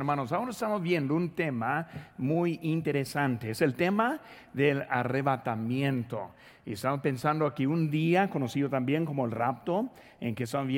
Hermanos, 0.00 0.32
ahora 0.32 0.52
estamos 0.52 0.80
viendo 0.80 1.14
un 1.14 1.34
tema 1.34 1.86
muy 2.16 2.58
interesante. 2.62 3.50
Es 3.50 3.60
el 3.60 3.74
tema 3.74 4.18
del 4.54 4.86
arrebatamiento. 4.88 6.30
Y 6.70 6.74
estamos 6.74 7.00
pensando 7.00 7.46
aquí 7.46 7.66
un 7.66 7.90
día, 7.90 8.30
conocido 8.30 8.70
también 8.70 9.04
como 9.04 9.24
el 9.24 9.32
rapto, 9.32 9.88
en 10.20 10.36
que 10.36 10.44
estamos 10.44 10.72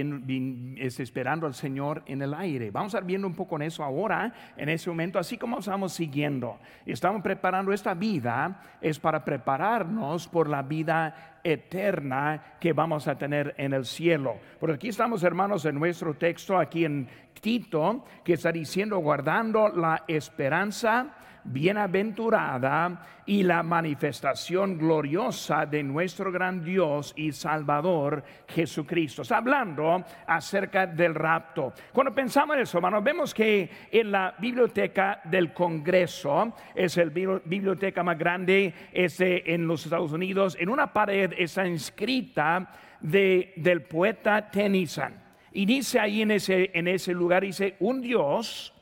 esperando 0.98 1.46
al 1.46 1.52
Señor 1.52 2.02
en 2.06 2.22
el 2.22 2.32
aire. 2.32 2.70
Vamos 2.70 2.94
a 2.94 2.96
estar 2.96 3.06
viendo 3.06 3.26
un 3.26 3.34
poco 3.34 3.56
en 3.56 3.62
eso 3.62 3.84
ahora, 3.84 4.32
en 4.56 4.70
ese 4.70 4.88
momento, 4.88 5.18
así 5.18 5.36
como 5.36 5.58
estamos 5.58 5.92
siguiendo. 5.92 6.58
Estamos 6.86 7.20
preparando 7.20 7.74
esta 7.74 7.92
vida, 7.92 8.62
es 8.80 8.98
para 8.98 9.22
prepararnos 9.22 10.28
por 10.28 10.48
la 10.48 10.62
vida 10.62 11.40
eterna 11.44 12.54
que 12.58 12.72
vamos 12.72 13.06
a 13.06 13.18
tener 13.18 13.54
en 13.58 13.74
el 13.74 13.84
cielo. 13.84 14.36
Por 14.60 14.70
aquí 14.70 14.88
estamos, 14.88 15.22
hermanos, 15.24 15.66
en 15.66 15.74
nuestro 15.74 16.14
texto, 16.14 16.56
aquí 16.56 16.86
en 16.86 17.06
Tito, 17.38 18.02
que 18.24 18.32
está 18.32 18.50
diciendo, 18.50 18.96
guardando 18.96 19.68
la 19.68 20.04
esperanza 20.08 21.16
bienaventurada 21.44 23.22
y 23.26 23.42
la 23.42 23.62
manifestación 23.62 24.76
gloriosa 24.76 25.66
de 25.66 25.82
nuestro 25.82 26.32
gran 26.32 26.64
Dios 26.64 27.12
y 27.16 27.32
Salvador 27.32 28.22
Jesucristo. 28.48 29.22
Está 29.22 29.38
hablando 29.38 30.04
acerca 30.26 30.86
del 30.86 31.14
rapto. 31.14 31.72
Cuando 31.92 32.14
pensamos 32.14 32.56
en 32.56 32.62
eso, 32.62 32.78
hermanos, 32.78 33.04
vemos 33.04 33.32
que 33.32 33.70
en 33.90 34.10
la 34.10 34.34
biblioteca 34.38 35.20
del 35.24 35.52
Congreso, 35.52 36.54
es 36.74 36.96
el 36.96 37.10
biblioteca 37.10 38.02
más 38.02 38.18
grande 38.18 38.74
en 38.92 39.66
los 39.66 39.84
Estados 39.84 40.12
Unidos, 40.12 40.56
en 40.58 40.68
una 40.68 40.92
pared 40.92 41.32
está 41.38 41.66
inscrita 41.66 42.70
de, 43.00 43.52
del 43.56 43.82
poeta 43.82 44.50
Tennyson. 44.50 45.14
Y 45.52 45.66
dice 45.66 46.00
ahí 46.00 46.22
en 46.22 46.30
ese, 46.30 46.70
en 46.72 46.88
ese 46.88 47.12
lugar, 47.12 47.42
dice, 47.42 47.76
un 47.80 48.00
Dios, 48.00 48.72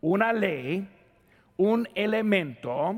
una 0.00 0.32
ley, 0.32 0.86
un 1.56 1.88
elemento, 1.94 2.96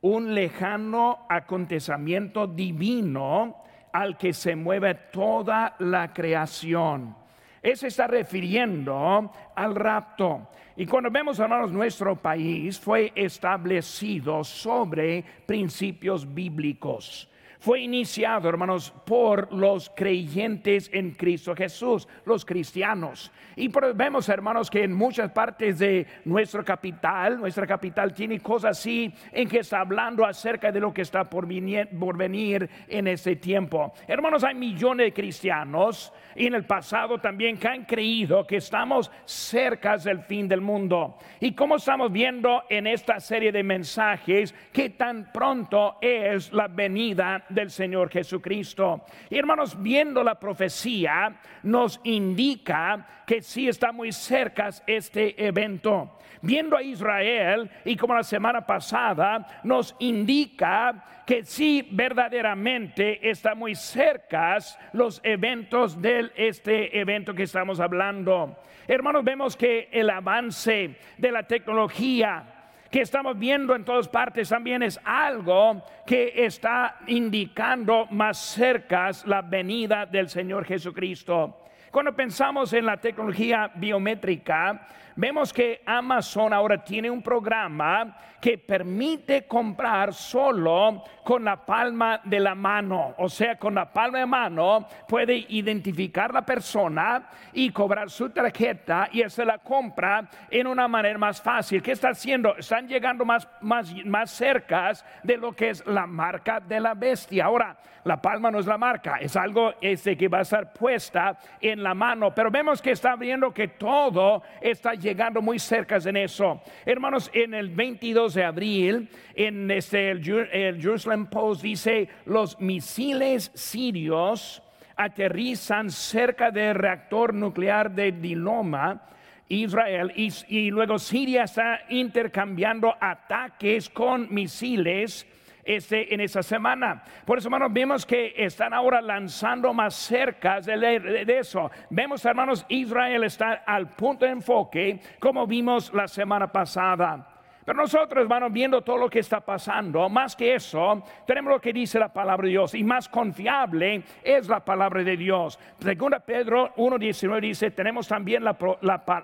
un 0.00 0.34
lejano 0.34 1.26
acontecimiento 1.28 2.46
divino 2.46 3.56
al 3.92 4.16
que 4.16 4.32
se 4.32 4.56
mueve 4.56 4.94
toda 5.12 5.76
la 5.78 6.12
creación. 6.12 7.14
Ese 7.62 7.88
está 7.88 8.06
refiriendo 8.06 9.30
al 9.54 9.74
rapto. 9.74 10.48
Y 10.76 10.86
cuando 10.86 11.10
vemos, 11.10 11.38
hermanos, 11.38 11.70
nuestro 11.70 12.16
país 12.16 12.80
fue 12.80 13.12
establecido 13.14 14.42
sobre 14.42 15.24
principios 15.46 16.32
bíblicos 16.32 17.28
fue 17.62 17.78
iniciado, 17.82 18.48
hermanos, 18.48 18.92
por 19.06 19.52
los 19.52 19.88
creyentes 19.94 20.90
en 20.92 21.12
Cristo 21.12 21.54
Jesús, 21.54 22.08
los 22.24 22.44
cristianos. 22.44 23.30
Y 23.54 23.70
vemos, 23.94 24.28
hermanos, 24.28 24.68
que 24.68 24.82
en 24.82 24.92
muchas 24.92 25.30
partes 25.30 25.78
de 25.78 26.04
nuestra 26.24 26.64
capital, 26.64 27.38
nuestra 27.38 27.64
capital 27.64 28.12
tiene 28.12 28.40
cosas 28.40 28.78
así 28.78 29.14
en 29.30 29.48
que 29.48 29.60
está 29.60 29.78
hablando 29.78 30.26
acerca 30.26 30.72
de 30.72 30.80
lo 30.80 30.92
que 30.92 31.02
está 31.02 31.22
por 31.30 31.46
venir, 31.46 31.88
por 32.00 32.20
en 32.20 33.06
este 33.06 33.36
tiempo. 33.36 33.92
Hermanos, 34.08 34.42
hay 34.42 34.56
millones 34.56 35.06
de 35.06 35.12
cristianos 35.12 36.12
y 36.34 36.46
en 36.46 36.54
el 36.54 36.64
pasado 36.64 37.20
también 37.20 37.58
que 37.58 37.68
han 37.68 37.84
creído 37.84 38.44
que 38.44 38.56
estamos 38.56 39.08
cerca 39.24 39.96
del 39.98 40.20
fin 40.22 40.48
del 40.48 40.62
mundo. 40.62 41.16
Y 41.38 41.54
como 41.54 41.76
estamos 41.76 42.10
viendo 42.10 42.64
en 42.68 42.88
esta 42.88 43.20
serie 43.20 43.52
de 43.52 43.62
mensajes, 43.62 44.52
que 44.72 44.90
tan 44.90 45.30
pronto 45.30 45.98
es 46.00 46.52
la 46.52 46.66
venida 46.66 47.44
del 47.54 47.70
Señor 47.70 48.10
Jesucristo. 48.10 49.04
Y 49.30 49.38
hermanos, 49.38 49.80
viendo 49.80 50.22
la 50.22 50.38
profecía, 50.38 51.36
nos 51.62 52.00
indica 52.04 53.06
que 53.26 53.42
sí 53.42 53.68
está 53.68 53.92
muy 53.92 54.12
cerca 54.12 54.70
este 54.86 55.46
evento. 55.46 56.18
Viendo 56.40 56.76
a 56.76 56.82
Israel, 56.82 57.70
y 57.84 57.96
como 57.96 58.14
la 58.14 58.24
semana 58.24 58.66
pasada, 58.66 59.60
nos 59.62 59.94
indica 60.00 61.22
que 61.24 61.44
sí 61.44 61.88
verdaderamente 61.92 63.30
está 63.30 63.54
muy 63.54 63.74
cerca 63.74 64.58
los 64.92 65.20
eventos 65.22 66.00
de 66.02 66.32
este 66.34 66.98
evento 66.98 67.34
que 67.34 67.44
estamos 67.44 67.78
hablando. 67.78 68.58
Hermanos, 68.88 69.22
vemos 69.22 69.56
que 69.56 69.88
el 69.92 70.10
avance 70.10 70.96
de 71.16 71.32
la 71.32 71.44
tecnología, 71.44 72.51
que 72.92 73.00
estamos 73.00 73.38
viendo 73.38 73.74
en 73.74 73.86
todas 73.86 74.06
partes 74.06 74.50
también 74.50 74.82
es 74.82 75.00
algo 75.02 75.82
que 76.04 76.44
está 76.44 76.98
indicando 77.06 78.06
más 78.10 78.36
cerca 78.36 79.10
la 79.24 79.40
venida 79.40 80.04
del 80.04 80.28
Señor 80.28 80.66
Jesucristo. 80.66 81.61
Cuando 81.92 82.16
pensamos 82.16 82.72
en 82.72 82.86
la 82.86 82.96
tecnología 82.96 83.70
biométrica, 83.74 84.80
vemos 85.14 85.52
que 85.52 85.82
Amazon 85.84 86.54
ahora 86.54 86.82
tiene 86.82 87.10
un 87.10 87.20
programa 87.20 88.16
que 88.40 88.56
permite 88.56 89.46
comprar 89.46 90.14
solo 90.14 91.04
con 91.22 91.44
la 91.44 91.64
palma 91.64 92.22
de 92.24 92.40
la 92.40 92.54
mano. 92.54 93.14
O 93.18 93.28
sea, 93.28 93.58
con 93.58 93.74
la 93.74 93.92
palma 93.92 94.20
de 94.20 94.26
mano 94.26 94.88
puede 95.06 95.44
identificar 95.50 96.32
la 96.32 96.40
persona 96.40 97.28
y 97.52 97.68
cobrar 97.68 98.08
su 98.08 98.30
tarjeta 98.30 99.10
y 99.12 99.22
hacer 99.22 99.46
la 99.46 99.58
compra 99.58 100.26
en 100.50 100.66
una 100.66 100.88
manera 100.88 101.18
más 101.18 101.42
fácil. 101.42 101.82
¿Qué 101.82 101.92
está 101.92 102.08
haciendo? 102.08 102.56
Están 102.56 102.88
llegando 102.88 103.26
más, 103.26 103.46
más, 103.60 103.94
más 104.06 104.30
cerca 104.30 104.92
de 105.22 105.36
lo 105.36 105.52
que 105.52 105.68
es 105.68 105.86
la 105.86 106.06
marca 106.06 106.58
de 106.58 106.80
la 106.80 106.94
bestia. 106.94 107.44
Ahora, 107.44 107.76
la 108.04 108.20
palma 108.20 108.50
no 108.50 108.58
es 108.58 108.66
la 108.66 108.78
marca, 108.78 109.18
es 109.20 109.36
algo 109.36 109.74
ese 109.80 110.16
que 110.16 110.26
va 110.26 110.38
a 110.38 110.42
estar 110.42 110.72
puesta 110.72 111.38
en 111.60 111.81
la 111.82 111.94
mano. 111.94 112.34
Pero 112.34 112.50
vemos 112.50 112.80
que 112.80 112.92
está 112.92 113.16
viendo 113.16 113.52
que 113.52 113.68
todo 113.68 114.42
está 114.60 114.94
llegando 114.94 115.42
muy 115.42 115.58
cerca 115.58 115.96
en 115.96 116.16
eso. 116.16 116.62
Hermanos, 116.84 117.30
en 117.34 117.54
el 117.54 117.68
22 117.70 118.34
de 118.34 118.44
abril, 118.44 119.08
en 119.34 119.70
este, 119.70 120.10
el, 120.10 120.22
Jerusalem 120.22 121.26
Post 121.26 121.62
dice, 121.62 122.08
los 122.26 122.60
misiles 122.60 123.50
sirios 123.54 124.62
aterrizan 124.96 125.90
cerca 125.90 126.50
del 126.50 126.74
reactor 126.74 127.34
nuclear 127.34 127.90
de 127.90 128.12
Diloma, 128.12 129.08
Israel, 129.48 130.12
y 130.16 130.70
luego 130.70 130.98
Siria 130.98 131.44
está 131.44 131.80
intercambiando 131.90 132.94
ataques 132.98 133.90
con 133.90 134.32
misiles 134.32 135.26
este, 135.64 136.12
en 136.12 136.20
esa 136.20 136.42
semana. 136.42 137.02
Por 137.24 137.38
eso, 137.38 137.48
hermanos, 137.48 137.72
vemos 137.72 138.06
que 138.06 138.34
están 138.36 138.72
ahora 138.72 139.00
lanzando 139.00 139.72
más 139.72 139.94
cerca 139.94 140.60
de, 140.60 140.76
de, 141.24 141.38
eso. 141.38 141.70
Vemos, 141.90 142.24
hermanos, 142.24 142.64
Israel 142.68 143.24
está 143.24 143.62
al 143.66 143.88
punto 143.90 144.24
de 144.24 144.32
enfoque, 144.32 145.00
como 145.18 145.46
vimos 145.46 145.92
la 145.94 146.08
semana 146.08 146.50
pasada. 146.50 147.31
Pero 147.64 147.78
nosotros, 147.78 148.22
hermanos, 148.22 148.52
viendo 148.52 148.82
todo 148.82 148.96
lo 148.96 149.08
que 149.08 149.20
está 149.20 149.40
pasando, 149.40 150.08
más 150.08 150.34
que 150.34 150.54
eso, 150.54 151.02
tenemos 151.26 151.52
lo 151.52 151.60
que 151.60 151.72
dice 151.72 151.98
la 151.98 152.12
palabra 152.12 152.44
de 152.44 152.50
Dios 152.50 152.74
y 152.74 152.82
más 152.82 153.08
confiable 153.08 154.02
es 154.22 154.48
la 154.48 154.64
palabra 154.64 155.04
de 155.04 155.16
Dios. 155.16 155.58
Segunda 155.78 156.18
Pedro 156.18 156.74
1.19 156.76 157.40
dice, 157.40 157.70
tenemos 157.70 158.08
también 158.08 158.42
la, 158.42 158.56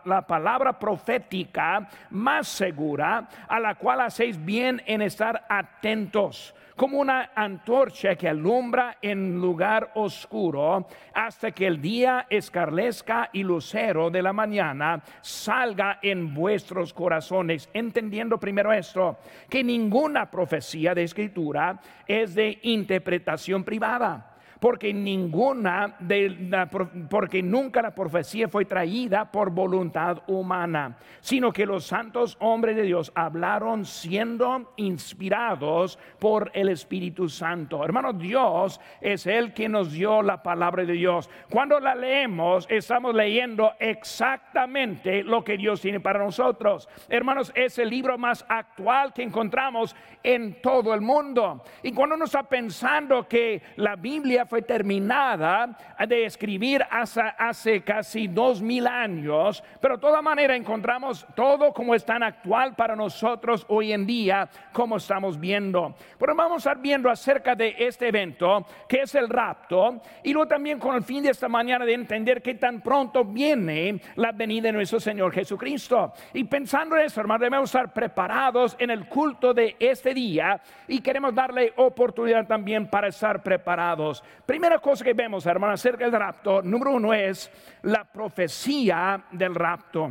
la 0.05 0.23
palabra 0.23 0.79
profética 0.79 1.89
más 2.11 2.47
segura, 2.47 3.29
a 3.49 3.59
la 3.59 3.75
cual 3.75 4.03
hacéis 4.03 4.43
bien 4.45 4.83
en 4.87 5.03
estar 5.03 5.45
atentos 5.49 6.55
como 6.79 7.01
una 7.01 7.33
antorcha 7.35 8.15
que 8.15 8.29
alumbra 8.29 8.99
en 9.03 9.41
lugar 9.41 9.91
oscuro 9.97 10.87
hasta 11.13 11.51
que 11.51 11.67
el 11.67 11.83
día 11.83 12.29
escarlezca 12.31 13.31
y 13.33 13.43
lucero 13.43 14.11
de 14.11 14.23
la 14.23 14.33
mañana 14.33 15.03
salga 15.21 15.99
en 16.01 16.33
vuestros 16.33 16.95
corazones. 16.95 17.69
Entendiendo 17.75 18.39
primero 18.39 18.73
esto, 18.73 19.19
que 19.51 19.65
ninguna 19.65 20.31
profecía 20.31 20.95
de 20.95 21.03
escritura 21.03 21.81
es 22.07 22.37
de 22.37 22.61
interpretación 22.63 23.65
privada 23.65 24.38
porque 24.61 24.93
ninguna 24.93 25.97
de 26.01 26.67
porque 27.09 27.43
nunca 27.43 27.83
la 27.83 27.95
profecía 27.95 28.49
fue 28.49 28.65
traída 28.65 29.31
por 29.31 29.51
voluntad 29.51 30.23
humana, 30.27 30.97
sino 31.21 31.53
que 31.53 31.67
los 31.67 31.87
santos 31.87 32.37
hombres 32.41 32.77
de 32.77 32.83
Dios 32.83 33.13
hablaron 33.15 33.85
siendo 33.85 34.73
inspirados 34.77 35.99
por 36.19 36.51
el 36.55 36.69
Espíritu 36.69 37.29
Santo. 37.29 37.85
Hermano, 37.85 38.13
Dios 38.13 38.81
es 39.01 39.27
el 39.27 39.53
que 39.53 39.69
nos 39.69 39.93
dio 39.93 40.23
la 40.23 40.43
palabra 40.43 40.85
de 40.85 40.93
Dios. 40.93 41.31
Cuando 41.51 41.79
la 41.81 41.95
leemos, 41.95 42.67
estamos 42.69 43.15
leyendo 43.15 43.73
exactamente 43.79 45.23
lo 45.23 45.45
que 45.45 45.57
Dios 45.57 45.81
tiene 45.81 46.01
para 46.01 46.19
nosotros. 46.19 46.89
Hermanos, 47.09 47.53
es 47.55 47.79
el 47.79 47.91
libro 47.91 48.19
más 48.19 48.45
actual 48.49 49.13
que 49.13 49.23
encontramos 49.23 49.95
en 50.23 50.61
todo 50.61 50.95
el 50.95 51.01
mundo. 51.01 51.63
Y 51.83 51.93
cuando 51.93 52.17
uno 52.17 52.25
está 52.25 52.43
pensando 52.43 53.27
que 53.29 53.63
la 53.77 53.97
Biblia 53.97 54.47
fue 54.49 54.63
terminada 54.63 55.77
de 56.07 56.25
escribir 56.25 56.85
hace, 56.91 57.21
hace 57.39 57.83
casi 57.83 58.29
dos 58.29 58.61
mil 58.63 58.87
años, 58.87 59.63
pero 59.81 59.97
de 59.97 60.01
toda 60.01 60.23
manera 60.23 60.57
encontramos 60.57 61.27
todo 61.35 61.73
como 61.73 61.95
es 61.95 62.05
tan 62.05 62.23
actual 62.23 62.75
para 62.75 62.97
nosotros 62.97 63.65
hoy 63.69 63.93
en 63.93 64.07
día, 64.07 64.49
como 64.73 64.97
estamos 64.97 65.39
viendo. 65.39 65.95
Pero 66.19 66.35
vamos 66.35 66.67
a 66.67 66.71
estar 66.71 66.83
viendo 66.83 67.11
acerca 67.11 67.55
de 67.55 67.75
este 67.79 68.09
evento, 68.09 68.65
que 68.89 69.03
es 69.03 69.15
el 69.15 69.29
rapto, 69.29 70.01
y 70.23 70.33
luego 70.33 70.49
también 70.49 70.79
con 70.79 70.97
el 70.97 71.03
fin 71.03 71.23
de 71.23 71.31
esta 71.31 71.49
mañana 71.49 71.85
de 71.85 71.95
entender 71.95 72.43
que 72.43 72.55
tan 72.55 72.81
pronto 72.81 73.25
viene 73.25 74.01
la 74.17 74.33
venida 74.33 74.69
de 74.69 74.73
nuestro 74.73 75.01
Señor 75.01 75.33
Jesucristo. 75.33 76.13
Y 76.33 76.45
pensando 76.45 76.97
en 76.97 77.07
eso, 77.07 77.21
hermanos, 77.21 77.43
debemos 77.43 77.69
estar 77.69 77.93
preparados 77.93 78.77
en 78.79 78.91
el 78.91 79.07
culto 79.09 79.53
de 79.53 79.77
este 79.79 80.15
día 80.15 80.61
y 80.87 81.01
queremos 81.01 81.35
darle 81.35 81.73
oportunidad 81.77 82.47
también 82.47 82.89
para 82.89 83.09
estar 83.09 83.43
preparados. 83.43 84.23
Primera 84.49 84.79
cosa 84.79 85.05
que 85.05 85.13
vemos, 85.13 85.45
hermanos, 85.45 85.79
acerca 85.79 86.07
del 86.07 86.19
rapto, 86.19 86.63
número 86.63 86.93
uno 86.93 87.13
es 87.13 87.51
la 87.83 88.11
profecía 88.11 89.27
del 89.31 89.55
rapto. 89.55 90.11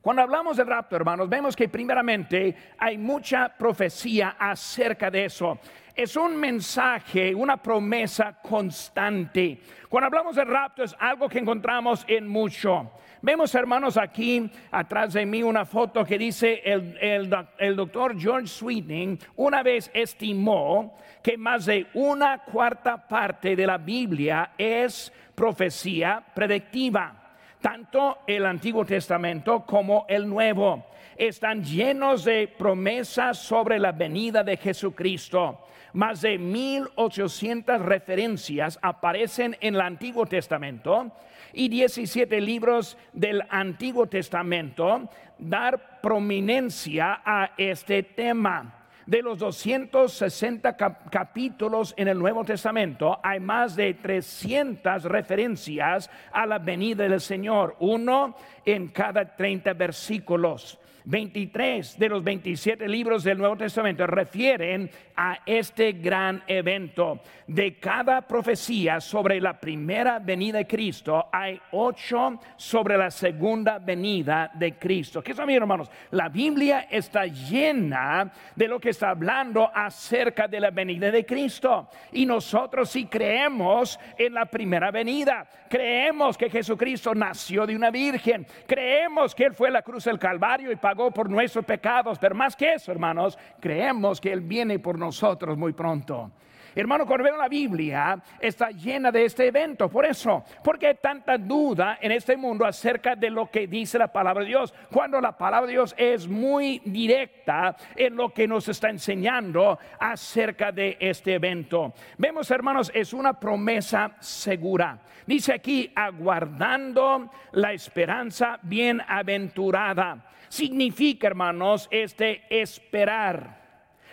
Cuando 0.00 0.22
hablamos 0.22 0.56
del 0.56 0.66
rapto, 0.66 0.96
hermanos, 0.96 1.28
vemos 1.28 1.54
que 1.54 1.68
primeramente 1.68 2.56
hay 2.78 2.96
mucha 2.96 3.50
profecía 3.50 4.36
acerca 4.38 5.10
de 5.10 5.26
eso. 5.26 5.58
Es 5.94 6.16
un 6.16 6.38
mensaje, 6.38 7.34
una 7.34 7.58
promesa 7.58 8.38
constante. 8.40 9.58
Cuando 9.90 10.06
hablamos 10.06 10.36
del 10.36 10.48
rapto 10.48 10.82
es 10.82 10.96
algo 10.98 11.28
que 11.28 11.40
encontramos 11.40 12.06
en 12.08 12.26
mucho. 12.26 12.92
Vemos, 13.20 13.54
hermanos, 13.54 13.98
aquí 13.98 14.50
atrás 14.70 15.12
de 15.12 15.26
mí 15.26 15.42
una 15.42 15.66
foto 15.66 16.02
que 16.02 16.16
dice 16.16 16.62
el, 16.64 17.28
el, 17.58 17.76
doctor 17.76 18.18
George 18.18 18.46
Sweeting 18.46 19.18
una 19.36 19.62
vez 19.62 19.90
estimó 19.92 20.96
que 21.22 21.36
más 21.36 21.66
de 21.66 21.86
una 21.92 22.38
cuarta 22.38 23.06
parte 23.06 23.54
de 23.54 23.66
la 23.66 23.76
Biblia 23.76 24.52
es 24.56 25.12
profecía 25.34 26.24
predictiva. 26.34 27.19
Tanto 27.60 28.20
el 28.26 28.46
Antiguo 28.46 28.86
Testamento 28.86 29.64
como 29.66 30.06
el 30.08 30.26
Nuevo 30.26 30.86
están 31.16 31.62
llenos 31.62 32.24
de 32.24 32.48
promesas 32.48 33.38
sobre 33.38 33.78
la 33.78 33.92
venida 33.92 34.42
de 34.42 34.56
Jesucristo. 34.56 35.66
Más 35.92 36.22
de 36.22 36.38
1800 36.38 37.82
referencias 37.82 38.78
aparecen 38.80 39.56
en 39.60 39.74
el 39.74 39.80
Antiguo 39.82 40.24
Testamento 40.24 41.12
y 41.52 41.68
17 41.68 42.40
libros 42.40 42.96
del 43.12 43.42
Antiguo 43.50 44.06
Testamento 44.06 45.10
dar 45.38 46.00
prominencia 46.00 47.20
a 47.22 47.52
este 47.58 48.02
tema. 48.02 48.79
De 49.10 49.22
los 49.22 49.40
260 49.40 50.76
capítulos 51.10 51.92
en 51.96 52.06
el 52.06 52.16
Nuevo 52.16 52.44
Testamento, 52.44 53.18
hay 53.24 53.40
más 53.40 53.74
de 53.74 53.94
300 53.94 55.02
referencias 55.02 56.08
a 56.30 56.46
la 56.46 56.60
venida 56.60 57.08
del 57.08 57.20
Señor, 57.20 57.74
uno 57.80 58.36
en 58.64 58.86
cada 58.86 59.34
30 59.34 59.72
versículos. 59.72 60.78
23 61.06 61.98
de 61.98 62.08
los 62.08 62.22
27 62.22 62.86
libros 62.86 63.24
del 63.24 63.38
Nuevo 63.38 63.56
Testamento 63.56 64.06
refieren 64.06 64.88
a 65.22 65.40
este 65.44 65.92
gran 65.92 66.42
evento. 66.46 67.20
De 67.46 67.78
cada 67.78 68.22
profecía 68.22 69.02
sobre 69.02 69.38
la 69.38 69.60
primera 69.60 70.18
venida 70.18 70.58
de 70.58 70.66
Cristo, 70.66 71.28
hay 71.30 71.60
ocho 71.72 72.40
sobre 72.56 72.96
la 72.96 73.10
segunda 73.10 73.78
venida 73.78 74.50
de 74.54 74.78
Cristo. 74.78 75.22
¿Qué 75.22 75.34
son, 75.34 75.50
hermanos? 75.50 75.90
La 76.12 76.30
Biblia 76.30 76.86
está 76.90 77.26
llena 77.26 78.32
de 78.56 78.66
lo 78.66 78.80
que 78.80 78.90
está 78.90 79.10
hablando 79.10 79.70
acerca 79.74 80.48
de 80.48 80.58
la 80.58 80.70
venida 80.70 81.10
de 81.10 81.26
Cristo. 81.26 81.90
Y 82.12 82.24
nosotros 82.24 82.88
si 82.88 83.04
creemos 83.04 84.00
en 84.16 84.32
la 84.32 84.46
primera 84.46 84.90
venida, 84.90 85.46
creemos 85.68 86.38
que 86.38 86.48
Jesucristo 86.48 87.14
nació 87.14 87.66
de 87.66 87.76
una 87.76 87.90
virgen, 87.90 88.46
creemos 88.66 89.34
que 89.34 89.44
Él 89.44 89.54
fue 89.54 89.68
a 89.68 89.72
la 89.72 89.82
cruz 89.82 90.04
del 90.04 90.18
Calvario 90.18 90.72
y 90.72 90.76
pagó 90.76 91.10
por 91.10 91.28
nuestros 91.28 91.66
pecados, 91.66 92.18
pero 92.18 92.34
más 92.34 92.56
que 92.56 92.72
eso, 92.72 92.90
hermanos, 92.90 93.38
creemos 93.60 94.18
que 94.18 94.32
Él 94.32 94.40
viene 94.40 94.78
por 94.78 94.96
nosotros 94.96 95.09
muy 95.56 95.72
pronto. 95.72 96.30
Hermano, 96.74 97.04
cuando 97.04 97.24
veo 97.24 97.36
la 97.36 97.48
Biblia, 97.48 98.22
está 98.38 98.70
llena 98.70 99.10
de 99.10 99.24
este 99.24 99.48
evento. 99.48 99.88
Por 99.88 100.06
eso, 100.06 100.44
porque 100.62 100.86
hay 100.86 100.94
tanta 100.94 101.36
duda 101.36 101.98
en 102.00 102.12
este 102.12 102.36
mundo 102.36 102.64
acerca 102.64 103.16
de 103.16 103.28
lo 103.30 103.50
que 103.50 103.66
dice 103.66 103.98
la 103.98 104.12
palabra 104.12 104.42
de 104.42 104.50
Dios. 104.50 104.72
Cuando 104.90 105.20
la 105.20 105.36
palabra 105.36 105.66
de 105.66 105.72
Dios 105.72 105.94
es 105.98 106.28
muy 106.28 106.80
directa 106.84 107.76
en 107.96 108.14
lo 108.14 108.32
que 108.32 108.46
nos 108.46 108.68
está 108.68 108.88
enseñando 108.88 109.78
acerca 109.98 110.70
de 110.70 110.96
este 111.00 111.34
evento. 111.34 111.92
Vemos, 112.18 112.50
hermanos, 112.50 112.90
es 112.94 113.12
una 113.12 113.38
promesa 113.38 114.12
segura. 114.20 115.00
Dice 115.26 115.52
aquí, 115.52 115.90
aguardando 115.94 117.30
la 117.52 117.72
esperanza 117.72 118.58
bienaventurada. 118.62 120.24
Significa, 120.48 121.26
hermanos, 121.26 121.88
este 121.90 122.42
esperar. 122.48 123.59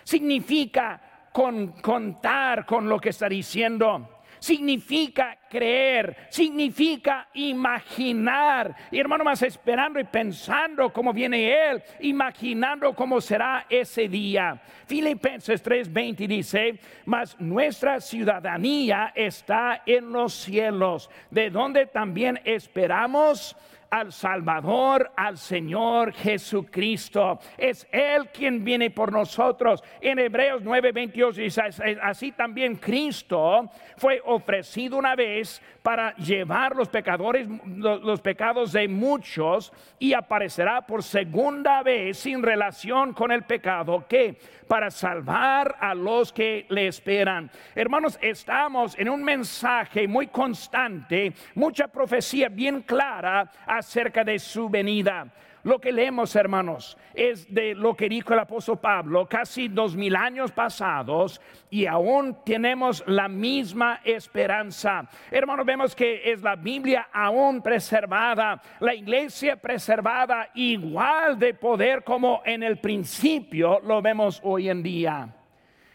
Significa 0.08 1.28
con, 1.30 1.82
contar 1.82 2.64
con 2.64 2.88
lo 2.88 2.98
que 2.98 3.10
está 3.10 3.28
diciendo. 3.28 4.22
Significa 4.38 5.36
creer, 5.50 6.16
significa 6.30 7.28
imaginar. 7.34 8.74
Y 8.90 9.00
hermano, 9.00 9.22
más 9.22 9.42
esperando 9.42 10.00
y 10.00 10.04
pensando 10.04 10.90
cómo 10.94 11.12
viene 11.12 11.52
Él, 11.52 11.82
imaginando 12.00 12.94
cómo 12.94 13.20
será 13.20 13.66
ese 13.68 14.08
día. 14.08 14.58
Filipenses 14.86 15.62
3:20 15.62 16.26
dice, 16.26 16.80
mas 17.04 17.38
nuestra 17.38 18.00
ciudadanía 18.00 19.12
está 19.14 19.82
en 19.84 20.10
los 20.10 20.32
cielos, 20.32 21.10
de 21.30 21.50
donde 21.50 21.84
también 21.84 22.40
esperamos 22.44 23.54
al 23.90 24.12
Salvador, 24.12 25.10
al 25.16 25.38
Señor 25.38 26.12
Jesucristo. 26.12 27.38
Es 27.56 27.86
Él 27.90 28.28
quien 28.32 28.64
viene 28.64 28.90
por 28.90 29.12
nosotros. 29.12 29.82
En 30.00 30.18
Hebreos 30.18 30.62
9:22 30.62 31.34
dice, 31.34 31.62
así 32.02 32.32
también 32.32 32.76
Cristo 32.76 33.70
fue 33.96 34.20
ofrecido 34.24 34.96
una 34.96 35.14
vez 35.14 35.62
para 35.82 36.14
llevar 36.16 36.76
los 36.76 36.88
pecadores, 36.88 37.48
los, 37.64 38.20
pecados 38.20 38.72
de 38.72 38.88
muchos 38.88 39.72
y 39.98 40.12
aparecerá 40.12 40.82
por 40.82 41.02
segunda 41.02 41.82
vez 41.82 42.18
sin 42.18 42.42
relación 42.42 43.14
con 43.14 43.32
el 43.32 43.44
pecado 43.44 44.04
que 44.06 44.38
para 44.66 44.90
salvar 44.90 45.76
a 45.80 45.94
los 45.94 46.32
que 46.32 46.66
le 46.68 46.88
esperan. 46.88 47.50
Hermanos, 47.74 48.18
estamos 48.20 48.98
en 48.98 49.08
un 49.08 49.24
mensaje 49.24 50.06
muy 50.06 50.26
constante, 50.26 51.32
mucha 51.54 51.88
profecía 51.88 52.50
bien 52.50 52.82
clara 52.82 53.50
acerca 53.78 54.24
de 54.24 54.38
su 54.38 54.68
venida. 54.68 55.32
Lo 55.64 55.80
que 55.80 55.92
leemos, 55.92 56.34
hermanos, 56.36 56.96
es 57.12 57.52
de 57.52 57.74
lo 57.74 57.94
que 57.94 58.08
dijo 58.08 58.32
el 58.32 58.38
apóstol 58.38 58.78
Pablo 58.78 59.28
casi 59.28 59.68
dos 59.68 59.96
mil 59.96 60.14
años 60.14 60.52
pasados 60.52 61.40
y 61.68 61.84
aún 61.84 62.38
tenemos 62.44 63.02
la 63.06 63.28
misma 63.28 64.00
esperanza. 64.04 65.08
Hermanos, 65.30 65.66
vemos 65.66 65.94
que 65.96 66.32
es 66.32 66.42
la 66.42 66.54
Biblia 66.56 67.08
aún 67.12 67.60
preservada, 67.60 68.62
la 68.80 68.94
iglesia 68.94 69.56
preservada 69.56 70.48
igual 70.54 71.38
de 71.38 71.54
poder 71.54 72.04
como 72.04 72.40
en 72.44 72.62
el 72.62 72.78
principio 72.78 73.80
lo 73.80 74.00
vemos 74.00 74.40
hoy 74.44 74.70
en 74.70 74.82
día. 74.82 75.34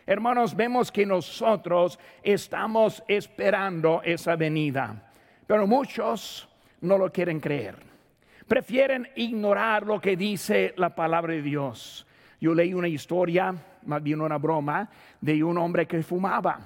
Hermanos, 0.06 0.54
vemos 0.54 0.92
que 0.92 1.06
nosotros 1.06 1.98
estamos 2.22 3.02
esperando 3.08 4.02
esa 4.04 4.36
venida, 4.36 5.10
pero 5.48 5.66
muchos 5.66 6.50
no 6.84 6.98
lo 7.00 7.12
quieren 7.12 7.40
creer 7.40 7.94
prefieren 8.48 9.08
ignorar 9.16 9.86
lo 9.86 10.00
que 10.00 10.16
dice 10.16 10.74
la 10.78 10.94
palabra 10.94 11.34
de 11.34 11.42
Dios. 11.42 12.06
Yo 12.40 12.54
leí 12.54 12.74
una 12.74 12.88
historia, 12.88 13.56
más 13.86 14.04
bien 14.04 14.22
una 14.22 14.38
broma, 14.38 14.90
de 15.22 15.44
un 15.44 15.58
hombre 15.58 15.86
que 15.88 16.04
fumaba. 16.04 16.60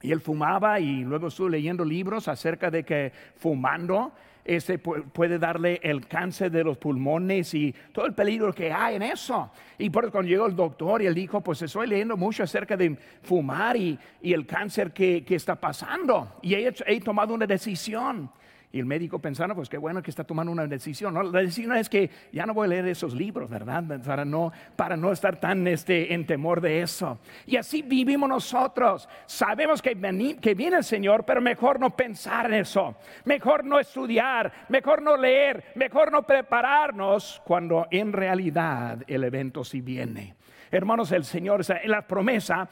Y 0.00 0.12
él 0.12 0.20
fumaba 0.20 0.78
y 0.78 1.02
luego 1.02 1.28
estuve 1.28 1.50
leyendo 1.50 1.84
libros 1.84 2.28
acerca 2.28 2.70
de 2.70 2.84
que 2.84 3.12
fumando 3.36 4.12
ese 4.44 4.78
puede 4.78 5.38
darle 5.38 5.78
el 5.82 6.06
cáncer 6.06 6.50
de 6.50 6.64
los 6.64 6.78
pulmones 6.78 7.52
y 7.52 7.74
todo 7.92 8.06
el 8.06 8.14
peligro 8.14 8.52
que 8.52 8.72
hay 8.72 8.96
en 8.96 9.02
eso. 9.02 9.50
Y 9.76 9.90
por 9.90 10.04
eso 10.04 10.12
cuando 10.12 10.28
llegó 10.28 10.46
el 10.46 10.56
doctor 10.56 11.02
y 11.02 11.06
él 11.06 11.14
dijo, 11.14 11.42
pues 11.42 11.60
estoy 11.62 11.86
leyendo 11.86 12.16
mucho 12.16 12.44
acerca 12.44 12.76
de 12.76 12.96
fumar 13.22 13.76
y, 13.76 13.98
el 14.22 14.46
cáncer 14.46 14.92
que, 14.92 15.24
está 15.28 15.54
pasando. 15.54 16.38
Y 16.42 16.54
he 16.54 17.00
tomado 17.00 17.34
una 17.34 17.46
decisión. 17.46 18.30
Y 18.70 18.80
el 18.80 18.84
médico 18.84 19.18
pensando, 19.18 19.54
pues 19.54 19.68
qué 19.68 19.78
bueno 19.78 20.02
que 20.02 20.10
está 20.10 20.24
tomando 20.24 20.52
una 20.52 20.66
decisión. 20.66 21.14
La 21.32 21.40
decisión 21.40 21.74
es 21.76 21.88
que 21.88 22.10
ya 22.32 22.44
no 22.44 22.52
voy 22.52 22.66
a 22.66 22.68
leer 22.68 22.86
esos 22.88 23.14
libros, 23.14 23.48
¿verdad? 23.48 23.82
Para 24.04 24.26
no, 24.26 24.52
para 24.76 24.94
no 24.94 25.10
estar 25.10 25.40
tan 25.40 25.66
este, 25.66 26.12
en 26.12 26.26
temor 26.26 26.60
de 26.60 26.82
eso. 26.82 27.18
Y 27.46 27.56
así 27.56 27.80
vivimos 27.80 28.28
nosotros. 28.28 29.08
Sabemos 29.24 29.80
que, 29.80 29.96
que 30.40 30.54
viene 30.54 30.76
el 30.76 30.84
Señor, 30.84 31.24
pero 31.24 31.40
mejor 31.40 31.80
no 31.80 31.96
pensar 31.96 32.46
en 32.46 32.60
eso. 32.60 32.96
Mejor 33.24 33.64
no 33.64 33.80
estudiar, 33.80 34.52
mejor 34.68 35.00
no 35.00 35.16
leer, 35.16 35.72
mejor 35.74 36.12
no 36.12 36.24
prepararnos 36.24 37.40
cuando 37.46 37.86
en 37.90 38.12
realidad 38.12 39.02
el 39.06 39.24
evento 39.24 39.64
sí 39.64 39.80
viene. 39.80 40.34
Hermanos, 40.70 41.10
el 41.12 41.24
Señor, 41.24 41.62
la 41.86 42.06
promesa 42.06 42.68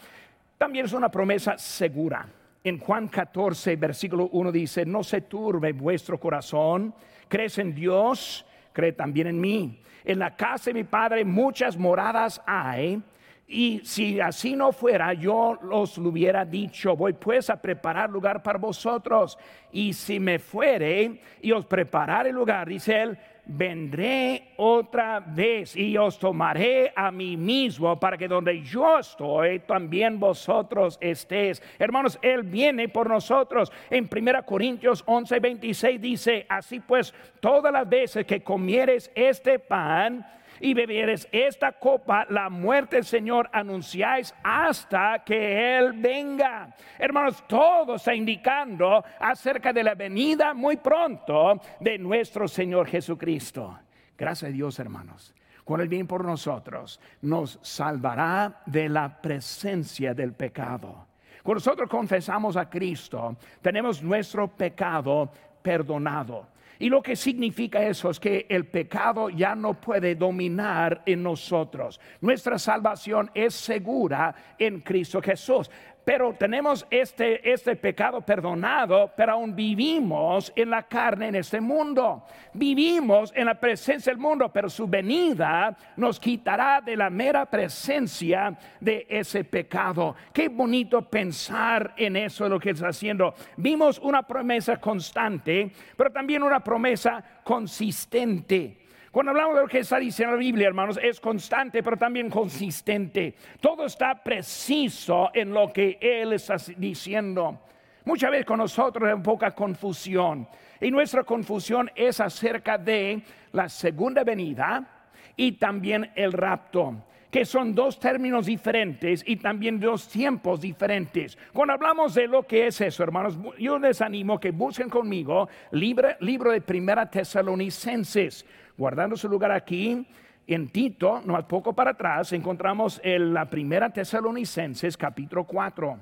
también 0.58 0.84
es 0.84 0.92
una 0.92 1.10
promesa 1.10 1.56
segura 1.56 2.28
en 2.68 2.80
Juan 2.80 3.06
14, 3.06 3.76
versículo 3.76 4.28
1 4.32 4.50
dice, 4.50 4.84
no 4.84 5.04
se 5.04 5.20
turbe 5.20 5.72
vuestro 5.72 6.18
corazón, 6.18 6.92
crees 7.28 7.58
en 7.58 7.72
Dios, 7.72 8.44
cree 8.72 8.90
también 8.90 9.28
en 9.28 9.40
mí. 9.40 9.80
En 10.04 10.18
la 10.18 10.34
casa 10.34 10.70
de 10.70 10.74
mi 10.74 10.82
Padre 10.82 11.24
muchas 11.24 11.76
moradas 11.76 12.42
hay. 12.44 13.00
Y 13.46 13.80
si 13.84 14.18
así 14.18 14.56
no 14.56 14.72
fuera, 14.72 15.12
yo 15.12 15.56
os 15.70 15.96
lo 15.96 16.08
hubiera 16.08 16.44
dicho, 16.44 16.96
voy 16.96 17.12
pues 17.12 17.50
a 17.50 17.62
preparar 17.62 18.10
lugar 18.10 18.42
para 18.42 18.58
vosotros. 18.58 19.38
Y 19.70 19.92
si 19.92 20.18
me 20.18 20.40
fuere 20.40 21.20
y 21.40 21.52
os 21.52 21.64
prepararé 21.66 22.32
lugar, 22.32 22.68
dice 22.68 23.00
él, 23.00 23.18
vendré 23.46 24.48
otra 24.56 25.20
vez 25.20 25.76
y 25.76 25.96
os 25.96 26.18
tomaré 26.18 26.92
a 26.94 27.10
mí 27.10 27.36
mismo 27.36 27.98
para 27.98 28.18
que 28.18 28.28
donde 28.28 28.62
yo 28.62 28.98
estoy, 28.98 29.60
también 29.60 30.18
vosotros 30.18 30.98
estéis. 31.00 31.62
Hermanos, 31.78 32.18
Él 32.22 32.42
viene 32.42 32.88
por 32.88 33.08
nosotros. 33.08 33.72
En 33.88 34.08
1 34.10 34.44
Corintios 34.44 35.02
11, 35.06 35.38
26 35.40 36.00
dice, 36.00 36.46
así 36.48 36.80
pues, 36.80 37.14
todas 37.40 37.72
las 37.72 37.88
veces 37.88 38.26
que 38.26 38.42
comieres 38.42 39.10
este 39.14 39.58
pan, 39.58 40.26
y 40.60 40.74
bebieres 40.74 41.28
esta 41.32 41.72
copa, 41.72 42.26
la 42.30 42.48
muerte 42.48 42.96
del 42.96 43.04
Señor 43.04 43.48
anunciáis 43.52 44.34
hasta 44.42 45.22
que 45.24 45.78
Él 45.78 45.92
venga. 45.94 46.74
Hermanos, 46.98 47.44
todo 47.46 47.96
está 47.96 48.14
indicando 48.14 49.04
acerca 49.20 49.72
de 49.72 49.84
la 49.84 49.94
venida 49.94 50.54
muy 50.54 50.76
pronto 50.76 51.60
de 51.80 51.98
nuestro 51.98 52.48
Señor 52.48 52.86
Jesucristo. 52.88 53.78
Gracias 54.16 54.50
a 54.50 54.52
Dios, 54.52 54.78
hermanos. 54.78 55.34
Cuando 55.64 55.82
Él 55.82 55.88
viene 55.88 56.04
por 56.04 56.24
nosotros, 56.24 57.00
nos 57.22 57.58
salvará 57.60 58.62
de 58.66 58.88
la 58.88 59.20
presencia 59.20 60.14
del 60.14 60.32
pecado. 60.32 61.06
Cuando 61.42 61.60
nosotros 61.60 61.88
confesamos 61.88 62.56
a 62.56 62.68
Cristo, 62.68 63.36
tenemos 63.62 64.02
nuestro 64.02 64.48
pecado 64.48 65.30
perdonado. 65.62 66.48
Y 66.78 66.88
lo 66.88 67.02
que 67.02 67.16
significa 67.16 67.82
eso 67.82 68.10
es 68.10 68.20
que 68.20 68.46
el 68.48 68.66
pecado 68.66 69.30
ya 69.30 69.54
no 69.54 69.74
puede 69.80 70.14
dominar 70.14 71.02
en 71.06 71.22
nosotros. 71.22 72.00
Nuestra 72.20 72.58
salvación 72.58 73.30
es 73.34 73.54
segura 73.54 74.34
en 74.58 74.80
Cristo 74.80 75.22
Jesús 75.22 75.70
pero 76.06 76.34
tenemos 76.34 76.86
este, 76.88 77.52
este 77.52 77.74
pecado 77.74 78.20
perdonado, 78.20 79.10
pero 79.16 79.32
aún 79.32 79.56
vivimos 79.56 80.52
en 80.54 80.70
la 80.70 80.84
carne 80.84 81.26
en 81.26 81.34
este 81.34 81.60
mundo. 81.60 82.22
Vivimos 82.52 83.32
en 83.34 83.46
la 83.46 83.58
presencia 83.58 84.12
del 84.12 84.20
mundo, 84.20 84.48
pero 84.52 84.70
su 84.70 84.86
venida 84.86 85.76
nos 85.96 86.20
quitará 86.20 86.80
de 86.80 86.96
la 86.96 87.10
mera 87.10 87.44
presencia 87.44 88.56
de 88.78 89.04
ese 89.10 89.42
pecado. 89.42 90.14
Qué 90.32 90.46
bonito 90.46 91.02
pensar 91.10 91.92
en 91.96 92.14
eso, 92.14 92.48
lo 92.48 92.60
que 92.60 92.70
está 92.70 92.86
haciendo. 92.86 93.34
Vimos 93.56 93.98
una 93.98 94.22
promesa 94.22 94.76
constante, 94.76 95.72
pero 95.96 96.12
también 96.12 96.44
una 96.44 96.60
promesa 96.60 97.20
consistente. 97.42 98.85
Cuando 99.16 99.30
hablamos 99.30 99.54
de 99.54 99.62
lo 99.62 99.68
que 99.68 99.78
está 99.78 99.96
diciendo 99.96 100.34
la 100.34 100.40
Biblia, 100.40 100.66
hermanos, 100.66 101.00
es 101.02 101.18
constante, 101.20 101.82
pero 101.82 101.96
también 101.96 102.28
consistente. 102.28 103.34
Todo 103.62 103.86
está 103.86 104.22
preciso 104.22 105.30
en 105.32 105.54
lo 105.54 105.72
que 105.72 105.96
Él 105.98 106.34
está 106.34 106.56
diciendo. 106.76 107.62
Muchas 108.04 108.30
veces 108.30 108.44
con 108.44 108.58
nosotros 108.58 109.08
hay 109.08 109.18
poca 109.22 109.52
confusión. 109.52 110.46
Y 110.82 110.90
nuestra 110.90 111.24
confusión 111.24 111.90
es 111.94 112.20
acerca 112.20 112.76
de 112.76 113.22
la 113.52 113.70
segunda 113.70 114.22
venida 114.22 114.86
y 115.34 115.52
también 115.52 116.12
el 116.14 116.34
rapto 116.34 116.96
que 117.30 117.44
son 117.44 117.74
dos 117.74 117.98
términos 117.98 118.46
diferentes 118.46 119.22
y 119.26 119.36
también 119.36 119.80
dos 119.80 120.08
tiempos 120.08 120.60
diferentes. 120.60 121.36
Cuando 121.52 121.74
hablamos 121.74 122.14
de 122.14 122.26
lo 122.26 122.44
que 122.44 122.68
es 122.68 122.80
eso, 122.80 123.02
hermanos, 123.02 123.38
yo 123.58 123.78
les 123.78 124.00
animo 124.00 124.38
que 124.40 124.50
busquen 124.50 124.88
conmigo 124.88 125.48
libro, 125.72 126.08
libro 126.20 126.52
de 126.52 126.60
Primera 126.60 127.10
Tesalonicenses 127.10 128.44
guardando 128.76 129.16
su 129.16 129.28
lugar 129.28 129.52
aquí. 129.52 130.06
En 130.46 130.68
Tito, 130.68 131.22
no 131.24 131.48
poco 131.48 131.72
para 131.72 131.90
atrás, 131.90 132.32
encontramos 132.32 133.00
en 133.02 133.34
la 133.34 133.50
primera 133.50 133.90
Tesalonicenses 133.90 134.96
capítulo 134.96 135.44
4. 135.44 135.98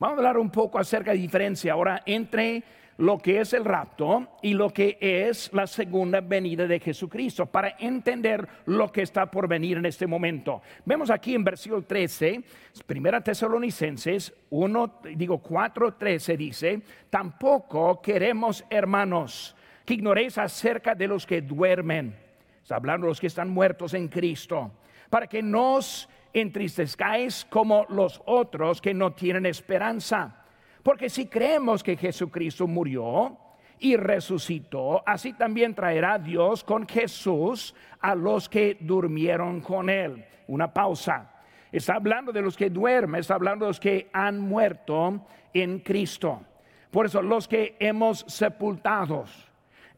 Vamos 0.00 0.16
a 0.16 0.18
hablar 0.18 0.36
un 0.36 0.50
poco 0.50 0.80
acerca 0.80 1.12
de 1.12 1.18
diferencia 1.18 1.72
ahora 1.74 2.02
entre 2.04 2.64
lo 2.98 3.18
que 3.18 3.40
es 3.40 3.52
el 3.52 3.64
rapto 3.64 4.28
y 4.42 4.54
lo 4.54 4.70
que 4.70 4.98
es 5.00 5.52
la 5.52 5.66
segunda 5.66 6.20
venida 6.20 6.66
de 6.66 6.80
Jesucristo 6.80 7.46
para 7.46 7.76
entender 7.78 8.46
lo 8.66 8.92
que 8.92 9.02
está 9.02 9.30
por 9.30 9.48
venir 9.48 9.78
en 9.78 9.86
este 9.86 10.06
momento. 10.06 10.62
Vemos 10.84 11.10
aquí 11.10 11.34
en 11.34 11.44
versículo 11.44 11.82
13, 11.82 12.42
primera 12.86 13.20
Tesalonicenses 13.20 14.32
1, 14.50 15.00
digo 15.16 15.38
4, 15.38 15.94
13 15.94 16.36
dice, 16.36 16.82
tampoco 17.10 18.00
queremos 18.00 18.64
hermanos 18.68 19.56
que 19.84 19.94
ignoréis 19.94 20.38
acerca 20.38 20.94
de 20.94 21.08
los 21.08 21.26
que 21.26 21.42
duermen. 21.42 22.14
Está 22.62 22.76
hablando 22.76 23.06
de 23.06 23.10
los 23.10 23.20
que 23.20 23.26
están 23.26 23.48
muertos 23.48 23.94
en 23.94 24.08
Cristo. 24.08 24.70
Para 25.10 25.26
que 25.26 25.42
no 25.42 25.74
os 25.74 26.08
entristezcáis 26.32 27.44
como 27.44 27.84
los 27.88 28.22
otros 28.24 28.80
que 28.80 28.94
no 28.94 29.12
tienen 29.12 29.46
esperanza. 29.46 30.41
Porque 30.82 31.08
si 31.08 31.26
creemos 31.26 31.82
que 31.82 31.96
Jesucristo 31.96 32.66
murió 32.66 33.36
y 33.78 33.96
resucitó, 33.96 35.02
así 35.06 35.32
también 35.32 35.74
traerá 35.74 36.18
Dios 36.18 36.64
con 36.64 36.86
Jesús 36.86 37.74
a 38.00 38.14
los 38.14 38.48
que 38.48 38.76
durmieron 38.80 39.60
con 39.60 39.88
él. 39.88 40.24
Una 40.48 40.72
pausa. 40.72 41.30
Está 41.70 41.94
hablando 41.94 42.32
de 42.32 42.42
los 42.42 42.56
que 42.56 42.68
duermen, 42.68 43.20
está 43.20 43.34
hablando 43.34 43.64
de 43.64 43.70
los 43.70 43.80
que 43.80 44.10
han 44.12 44.38
muerto 44.38 45.26
en 45.54 45.78
Cristo. 45.80 46.42
Por 46.90 47.06
eso 47.06 47.22
los 47.22 47.48
que 47.48 47.76
hemos 47.80 48.24
sepultados 48.28 49.52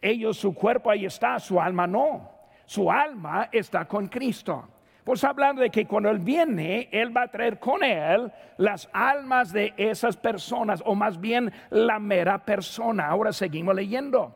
ellos, 0.05 0.37
su 0.37 0.53
cuerpo 0.53 0.91
ahí 0.91 1.07
está, 1.07 1.38
su 1.41 1.59
alma 1.59 1.87
no. 1.87 2.31
Su 2.67 2.91
alma 2.91 3.49
está 3.50 3.87
con 3.87 4.09
Cristo. 4.09 4.69
Pues 5.04 5.23
hablando 5.23 5.61
de 5.61 5.70
que 5.70 5.87
cuando 5.87 6.11
Él 6.11 6.18
viene, 6.18 6.88
Él 6.90 7.14
va 7.14 7.25
a 7.25 7.30
traer 7.30 7.58
con 7.58 7.84
Él 7.84 8.32
las 8.56 8.88
almas 8.92 9.52
de 9.52 9.75
esas 9.76 10.16
personas, 10.16 10.82
o 10.87 10.94
más 10.94 11.20
bien 11.20 11.52
la 11.68 11.99
mera 11.99 12.42
persona. 12.44 13.08
Ahora 13.08 13.32
seguimos 13.32 13.75
leyendo 13.75 14.34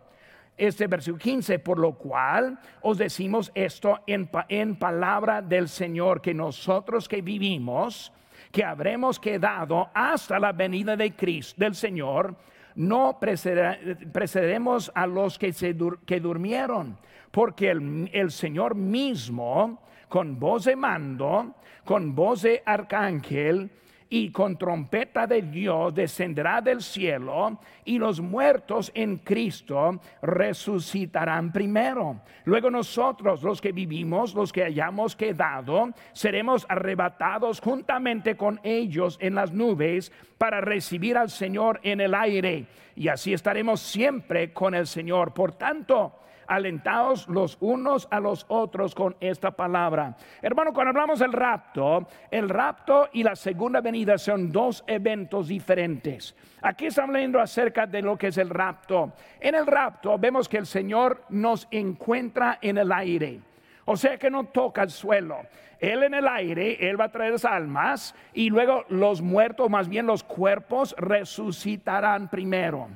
este 0.59 0.87
versículo 0.87 1.23
15, 1.23 1.59
por 1.61 1.79
lo 1.79 1.93
cual 1.95 2.59
os 2.83 2.99
decimos 2.99 3.51
esto 3.55 4.01
en, 4.07 4.29
en 4.49 4.77
palabra 4.77 5.41
del 5.41 5.69
Señor, 5.69 6.21
que 6.21 6.35
nosotros 6.35 7.09
que 7.09 7.23
vivimos, 7.23 8.13
que 8.53 8.65
habremos 8.65 9.19
quedado 9.19 9.89
hasta 9.95 10.39
la 10.39 10.53
venida 10.53 10.97
de 10.97 11.15
Cristo, 11.15 11.55
del 11.59 11.75
Señor, 11.75 12.35
no 12.75 13.19
precederemos 13.19 14.93
a 14.95 15.07
los 15.07 15.39
que, 15.39 15.53
se 15.53 15.75
que 16.05 16.21
durmieron, 16.21 16.99
porque 17.31 17.71
el, 17.71 18.11
el 18.13 18.31
Señor 18.31 18.75
mismo, 18.75 19.81
con 20.09 20.39
voz 20.39 20.65
de 20.65 20.77
mando, 20.77 21.55
con 21.85 22.15
voz 22.15 22.43
de 22.43 22.63
arcángel, 22.65 23.71
y 24.11 24.31
con 24.31 24.57
trompeta 24.57 25.27
de 25.27 25.43
Dios 25.43 25.95
descenderá 25.95 26.61
del 26.61 26.81
cielo 26.81 27.61
y 27.85 27.99
los 27.99 28.21
muertos 28.21 28.91
en 28.95 29.19
Cristo 29.19 30.01
resucitarán 30.23 31.53
primero. 31.53 32.23
Luego 32.45 32.71
nosotros, 32.71 33.43
los 33.43 33.61
que 33.61 33.73
vivimos, 33.73 34.35
los 34.35 34.53
que 34.53 34.65
hayamos 34.65 35.15
quedado, 35.15 35.91
seremos 36.13 36.65
arrebatados 36.69 37.61
juntamente 37.61 38.37
con 38.37 38.61
ellos 38.63 39.19
en 39.21 39.35
las 39.35 39.53
nubes 39.53 40.11
para 40.39 40.61
recibir 40.61 41.17
al 41.17 41.31
Señor 41.31 41.81
en 41.83 42.01
el 42.01 42.15
aire. 42.15 42.67
Y 42.97 43.09
así 43.09 43.33
estaremos 43.33 43.81
siempre 43.81 44.53
con 44.53 44.75
el 44.75 44.87
Señor. 44.87 45.35
Por 45.35 45.53
tanto, 45.53 46.15
alentados 46.49 47.29
los 47.29 47.57
unos 47.61 48.09
a 48.11 48.19
los 48.19 48.47
otros 48.49 48.95
con 48.95 49.15
esta 49.21 49.51
palabra. 49.51 50.17
Hermano, 50.43 50.73
cuando 50.73 50.91
hablamos 50.91 51.21
del 51.21 51.33
rapto, 51.33 52.09
el 52.31 52.49
rapto 52.49 53.09
y 53.13 53.23
la 53.23 53.37
segunda 53.37 53.81
venida 53.81 54.19
son 54.19 54.51
dos 54.51 54.83
eventos 54.87 55.49
diferentes. 55.49 56.35
Aquí 56.63 56.87
estamos 56.87 57.15
leyendo 57.15 57.41
acerca 57.41 57.87
de 57.87 58.03
lo 58.03 58.17
que 58.17 58.29
es 58.29 58.39
el 58.39 58.51
rapto. 58.51 59.13
En 59.39 59.55
el 59.55 59.67
rapto 59.67 60.19
vemos 60.19 60.49
que 60.49 60.57
el 60.59 60.67
Señor 60.67 61.23
nos 61.29 61.69
encuentra 61.71 62.59
en 62.61 62.79
el 62.79 62.91
aire. 62.91 63.41
O 63.85 63.97
sea 63.97 64.19
que 64.19 64.31
no 64.31 64.45
toca 64.45 64.83
el 64.83 64.91
suelo. 64.91 65.39
Él 65.79 66.03
en 66.03 66.15
el 66.15 66.27
aire, 66.27 66.89
Él 66.91 67.01
va 67.01 67.05
a 67.05 67.13
traer 67.13 67.33
las 67.33 67.45
almas 67.45 68.15
y 68.35 68.51
luego 68.51 68.85
los 68.89 69.23
muertos, 69.23 69.71
más 69.71 69.89
bien 69.89 70.07
los 70.07 70.25
cuerpos, 70.25 70.95
resucitarán 70.99 72.29
primero. 72.29 72.89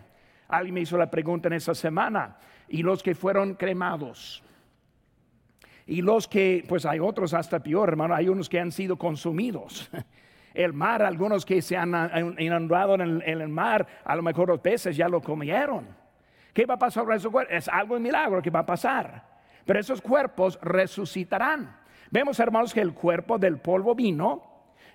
Alguien 0.49 0.75
me 0.75 0.81
hizo 0.81 0.99
la 0.99 1.11
pregunta 1.11 1.49
en 1.49 1.55
esa 1.55 1.75
semana 1.75 2.37
y 2.73 2.83
los 2.83 3.03
que 3.03 3.15
fueron 3.15 3.55
cremados. 3.55 4.43
Y 5.87 6.01
los 6.01 6.27
que, 6.27 6.65
pues 6.67 6.87
hay 6.87 7.01
otros 7.01 7.35
hasta 7.35 7.63
peor, 7.63 7.91
hermano, 7.91 8.15
hay 8.15 8.29
unos 8.29 8.49
que 8.49 8.59
han 8.59 8.73
sido 8.73 8.97
consumidos. 8.97 9.91
El 10.55 10.73
mar, 10.73 11.03
algunos 11.03 11.45
que 11.45 11.61
se 11.61 11.77
han 11.77 11.95
inundado 12.39 12.95
en 12.95 13.23
el, 13.23 13.49
mar, 13.49 13.87
a 14.05 14.15
lo 14.15 14.23
mejor 14.23 14.49
los 14.49 14.61
peces 14.61 14.95
ya 14.95 15.09
lo 15.09 15.23
comieron. 15.23 15.87
¿Qué 16.53 16.67
va 16.67 16.75
a 16.75 16.79
pasar 16.79 17.05
con 17.05 17.15
esos 17.15 17.33
cuerpos? 17.33 17.55
Es 17.57 17.69
algo 17.69 17.95
de 17.95 18.01
milagro 18.01 18.43
que 18.43 18.51
va 18.51 18.61
a 18.61 18.67
pasar. 18.67 19.25
Pero 19.65 19.81
esos 19.81 20.03
cuerpos 20.03 20.59
resucitarán. 20.61 21.75
Vemos, 22.11 22.39
hermanos, 22.39 22.75
que 22.75 22.83
el 22.83 22.93
cuerpo 22.93 23.39
del 23.39 23.61
polvo 23.61 23.95
vino 23.95 24.43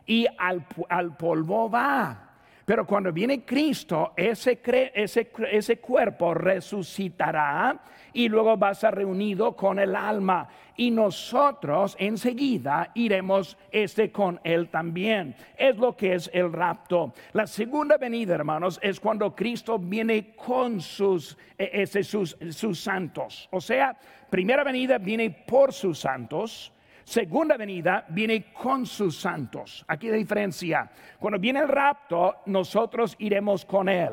y 0.06 0.28
al, 0.38 0.64
al 0.90 1.18
polvo 1.18 1.72
va. 1.72 2.27
Pero 2.68 2.86
cuando 2.86 3.14
viene 3.14 3.46
Cristo, 3.46 4.12
ese, 4.18 4.60
ese, 4.94 5.32
ese, 5.54 5.80
cuerpo 5.80 6.34
resucitará 6.34 7.80
y 8.12 8.28
luego 8.28 8.58
va 8.58 8.72
a 8.72 8.76
ser 8.76 8.94
reunido 8.94 9.56
con 9.56 9.80
el 9.80 9.96
alma. 9.96 10.50
Y 10.76 10.92
nosotros 10.92 11.96
enseguida 11.98 12.92
iremos 12.94 13.58
este 13.72 14.12
con 14.12 14.42
él 14.44 14.68
también. 14.68 15.34
Es 15.58 15.78
lo 15.78 15.96
que 15.96 16.16
es 16.16 16.30
el 16.34 16.52
rapto. 16.52 17.14
La 17.32 17.48
segunda 17.48 17.96
venida, 17.96 18.36
hermanos, 18.36 18.82
es 18.84 19.00
cuando 19.00 19.34
Cristo 19.34 19.80
viene 19.80 20.36
con 20.36 20.82
sus, 20.82 21.38
e, 21.58 21.70
ese, 21.72 22.04
sus, 22.04 22.36
sus 22.50 22.82
santos. 22.82 23.48
O 23.50 23.62
sea, 23.62 23.98
primera 24.30 24.66
venida 24.66 24.98
viene 24.98 25.30
por 25.30 25.72
sus 25.72 26.00
santos 26.00 26.74
segunda 27.08 27.56
venida 27.56 28.04
viene 28.10 28.52
con 28.52 28.86
sus 28.86 29.18
santos. 29.18 29.86
Aquí 29.88 30.10
la 30.10 30.18
diferencia. 30.18 30.92
Cuando 31.18 31.40
viene 31.40 31.62
el 31.62 31.70
rapto, 31.70 32.42
nosotros 32.48 33.16
iremos 33.20 33.64
con 33.64 33.88
él. 33.88 34.12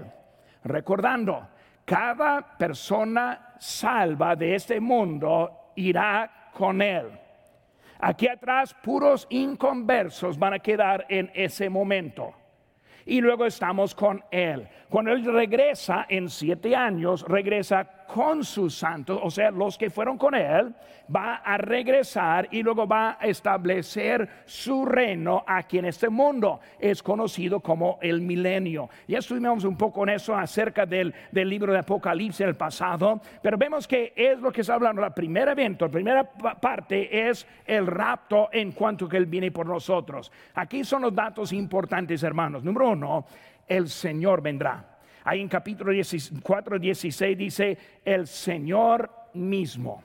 Recordando, 0.63 1.49
cada 1.85 2.57
persona 2.57 3.57
salva 3.59 4.37
de 4.37 4.55
este 4.55 4.79
mundo 4.79 5.73
irá 5.75 6.51
con 6.53 6.81
él. 6.81 7.07
Aquí 7.99 8.29
atrás, 8.29 8.73
puros 8.81 9.27
inconversos 9.29 10.39
van 10.39 10.55
a 10.55 10.59
quedar 10.61 11.05
en 11.09 11.33
ese 11.35 11.69
momento. 11.69 12.33
Y 13.07 13.21
luego 13.21 13.45
estamos 13.45 13.95
con 13.95 14.23
Él. 14.31 14.67
Cuando 14.89 15.13
Él 15.13 15.25
regresa 15.25 16.07
en 16.09 16.29
siete 16.29 16.75
años, 16.75 17.25
regresa 17.29 18.04
con 18.07 18.45
sus 18.45 18.77
santos, 18.77 19.19
o 19.23 19.31
sea, 19.31 19.51
los 19.51 19.79
que 19.79 19.91
fueron 19.91 20.19
con 20.19 20.35
él, 20.35 20.75
va 21.15 21.37
a 21.37 21.59
regresar 21.59 22.49
y 22.51 22.63
luego 22.63 22.87
va 22.87 23.19
a 23.21 23.27
establecer 23.27 24.29
su 24.45 24.85
reino 24.85 25.45
aquí 25.47 25.79
en 25.79 25.87
este 25.87 26.09
mundo. 26.09 26.61
Es 26.79 27.03
conocido 27.03 27.61
como 27.61 27.99
el 28.01 28.21
milenio. 28.21 28.89
Ya 29.07 29.19
estuvimos 29.19 29.65
un 29.65 29.77
poco 29.77 30.03
en 30.05 30.11
eso 30.11 30.35
acerca 30.35 30.87
del, 30.87 31.15
del 31.31 31.49
libro 31.49 31.73
de 31.73 31.81
Apocalipsis 31.81 32.41
en 32.41 32.49
el 32.49 32.57
pasado, 32.57 33.21
pero 33.43 33.59
vemos 33.59 33.87
que 33.87 34.13
es 34.17 34.39
lo 34.41 34.53
que 34.53 34.63
está 34.63 34.75
hablando. 34.75 35.03
La 35.03 35.15
primera 35.15 35.53
evento, 35.53 35.87
la 35.87 35.93
primera 35.93 36.25
parte 36.25 37.29
es 37.29 37.47
el 37.67 37.87
rapto 37.87 38.49
en 38.53 38.73
cuanto 38.73 39.09
que 39.09 39.17
Él 39.17 39.27
viene 39.27 39.51
por 39.51 39.67
nosotros. 39.67 40.33
Aquí 40.55 40.85
son 40.85 41.03
los 41.03 41.15
datos 41.15 41.53
importantes, 41.53 42.23
hermanos. 42.23 42.65
Número 42.65 42.91
uno, 42.91 43.27
el 43.67 43.89
Señor 43.89 44.41
vendrá. 44.43 44.94
Ahí 45.25 45.41
en 45.41 45.49
capítulo 45.49 45.91
4, 46.43 46.79
16 46.79 47.39
dice, 47.39 47.79
el 48.05 48.27
Señor 48.27 49.11
mismo. 49.33 50.05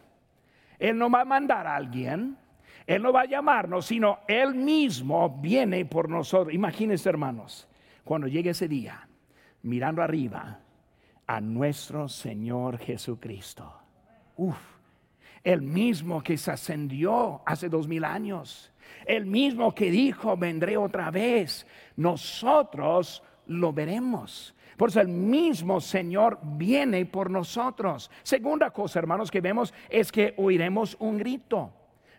Él 0.79 0.97
no 0.97 1.09
va 1.09 1.21
a 1.21 1.25
mandar 1.25 1.67
a 1.67 1.75
alguien, 1.75 2.37
Él 2.87 3.01
no 3.01 3.11
va 3.11 3.21
a 3.21 3.25
llamarnos, 3.25 3.85
sino 3.85 4.19
Él 4.27 4.55
mismo 4.55 5.29
viene 5.41 5.83
por 5.85 6.09
nosotros. 6.09 6.53
Imagínense, 6.53 7.09
hermanos, 7.09 7.67
cuando 8.05 8.27
llegue 8.27 8.51
ese 8.51 8.69
día, 8.69 9.07
mirando 9.63 10.01
arriba 10.01 10.59
a 11.27 11.41
nuestro 11.41 12.07
Señor 12.07 12.77
Jesucristo. 12.77 13.73
Uf, 14.37 14.57
el 15.43 15.61
mismo 15.61 16.23
que 16.23 16.37
se 16.37 16.51
ascendió 16.51 17.41
hace 17.45 17.67
dos 17.67 17.89
mil 17.89 18.05
años, 18.05 18.71
el 19.05 19.25
mismo 19.25 19.75
que 19.75 19.91
dijo, 19.91 20.37
vendré 20.37 20.77
otra 20.77 21.11
vez. 21.11 21.67
Nosotros 21.97 23.21
lo 23.47 23.73
veremos. 23.73 24.55
Por 24.79 24.87
eso 24.87 25.01
el 25.01 25.09
mismo 25.09 25.81
Señor 25.81 26.39
viene 26.41 27.05
por 27.05 27.29
nosotros. 27.29 28.09
Segunda 28.23 28.71
cosa, 28.71 28.99
hermanos, 28.99 29.29
que 29.29 29.41
vemos 29.41 29.73
es 29.89 30.09
que 30.09 30.33
oiremos 30.37 30.95
un 31.01 31.17
grito, 31.17 31.73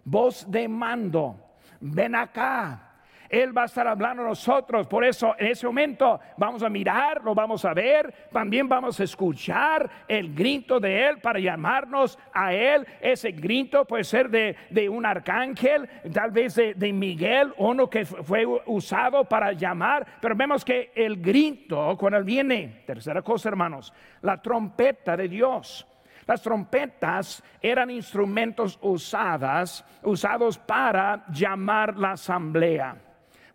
voz 0.04 0.44
de 0.46 0.68
mando. 0.68 1.36
Ven 1.80 2.14
acá, 2.14 2.89
él 3.30 3.56
va 3.56 3.62
a 3.62 3.66
estar 3.66 3.86
hablando 3.86 4.24
a 4.24 4.26
nosotros. 4.26 4.88
Por 4.88 5.04
eso 5.04 5.36
en 5.38 5.46
ese 5.46 5.64
momento 5.66 6.18
vamos 6.36 6.64
a 6.64 6.68
mirar, 6.68 7.22
lo 7.22 7.32
vamos 7.32 7.64
a 7.64 7.72
ver. 7.72 8.12
También 8.32 8.68
vamos 8.68 8.98
a 8.98 9.04
escuchar 9.04 9.88
el 10.08 10.34
grito 10.34 10.80
de 10.80 11.06
Él 11.06 11.18
para 11.18 11.38
llamarnos 11.38 12.18
a 12.32 12.52
Él. 12.52 12.84
Ese 13.00 13.30
grito 13.30 13.84
puede 13.84 14.02
ser 14.02 14.28
de, 14.30 14.88
un 14.88 15.06
arcángel, 15.06 15.88
tal 16.12 16.32
vez 16.32 16.56
de, 16.56 16.74
de, 16.74 16.92
Miguel, 16.92 17.54
uno 17.58 17.88
que 17.88 18.04
fue 18.04 18.44
usado 18.66 19.24
para 19.24 19.52
llamar. 19.52 20.04
Pero 20.20 20.34
vemos 20.34 20.64
que 20.64 20.90
el 20.96 21.22
grito, 21.22 21.96
cuando 21.96 22.18
Él 22.18 22.24
viene, 22.24 22.82
tercera 22.84 23.22
cosa 23.22 23.48
hermanos, 23.48 23.92
la 24.22 24.42
trompeta 24.42 25.16
de 25.16 25.28
Dios. 25.28 25.86
Las 26.26 26.42
trompetas 26.42 27.42
eran 27.60 27.90
instrumentos 27.90 28.78
usadas, 28.82 29.84
usados 30.02 30.58
para 30.58 31.24
llamar 31.28 31.96
la 31.96 32.12
asamblea. 32.12 32.96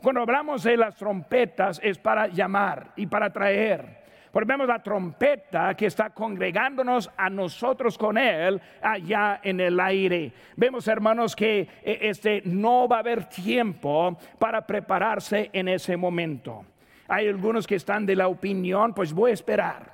Cuando 0.06 0.22
hablamos 0.22 0.62
de 0.62 0.78
las 0.78 0.96
trompetas 0.96 1.82
es 1.82 1.98
para 1.98 2.28
llamar 2.28 2.91
y 2.96 3.08
para 3.08 3.34
traer. 3.34 4.04
Porque 4.32 4.46
vemos 4.46 4.68
la 4.68 4.84
trompeta 4.84 5.74
que 5.74 5.88
está 5.88 6.12
congregándonos 6.12 7.10
a 7.18 7.28
nosotros 7.28 7.98
con 7.98 8.15
Él 8.15 8.62
allá 8.84 9.39
en 9.41 9.60
el 9.60 9.80
aire. 9.80 10.32
Vemos, 10.58 10.88
hermanos, 10.88 11.36
que 11.36 11.62
eh, 11.82 11.98
este, 12.02 12.44
no 12.46 12.88
va 12.88 12.98
a 12.98 13.00
haber 13.00 13.26
tiempo 13.26 14.15
para 14.38 14.68
prepararse 14.68 15.50
en 15.52 15.70
ese 15.70 15.98
momento. 15.98 16.63
Hay 17.08 17.28
algunos 17.28 17.65
que 17.65 17.74
están 17.74 18.06
de 18.06 18.15
la 18.15 18.28
opinión, 18.28 18.94
pues 18.94 19.12
voy 19.12 19.32
a 19.32 19.34
esperar. 19.34 19.91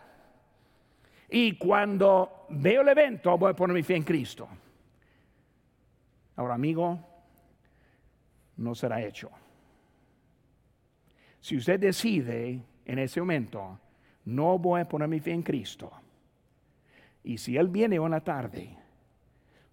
Y 1.29 1.53
cuando 1.53 2.47
veo 2.49 2.81
el 2.81 2.89
evento, 2.89 3.37
voy 3.37 3.51
a 3.51 3.55
poner 3.55 3.73
mi 3.73 3.83
fe 3.83 3.95
en 3.95 4.03
Cristo. 4.03 4.49
Ahora, 6.35 6.55
amigo, 6.55 6.99
no 8.57 8.75
será 8.75 9.01
hecho. 9.01 9.31
Si 11.41 11.57
usted 11.57 11.79
decide 11.79 12.61
en 12.85 12.99
ese 12.99 13.19
momento, 13.19 13.79
no 14.25 14.59
voy 14.59 14.81
a 14.81 14.87
poner 14.87 15.07
mi 15.07 15.19
fe 15.19 15.31
en 15.31 15.41
Cristo, 15.41 15.91
y 17.23 17.37
si 17.37 17.57
Él 17.57 17.67
viene 17.67 17.99
una 17.99 18.21
tarde, 18.21 18.77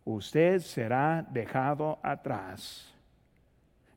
usted 0.05 0.61
será 0.61 1.27
dejado 1.31 1.99
atrás, 2.03 2.95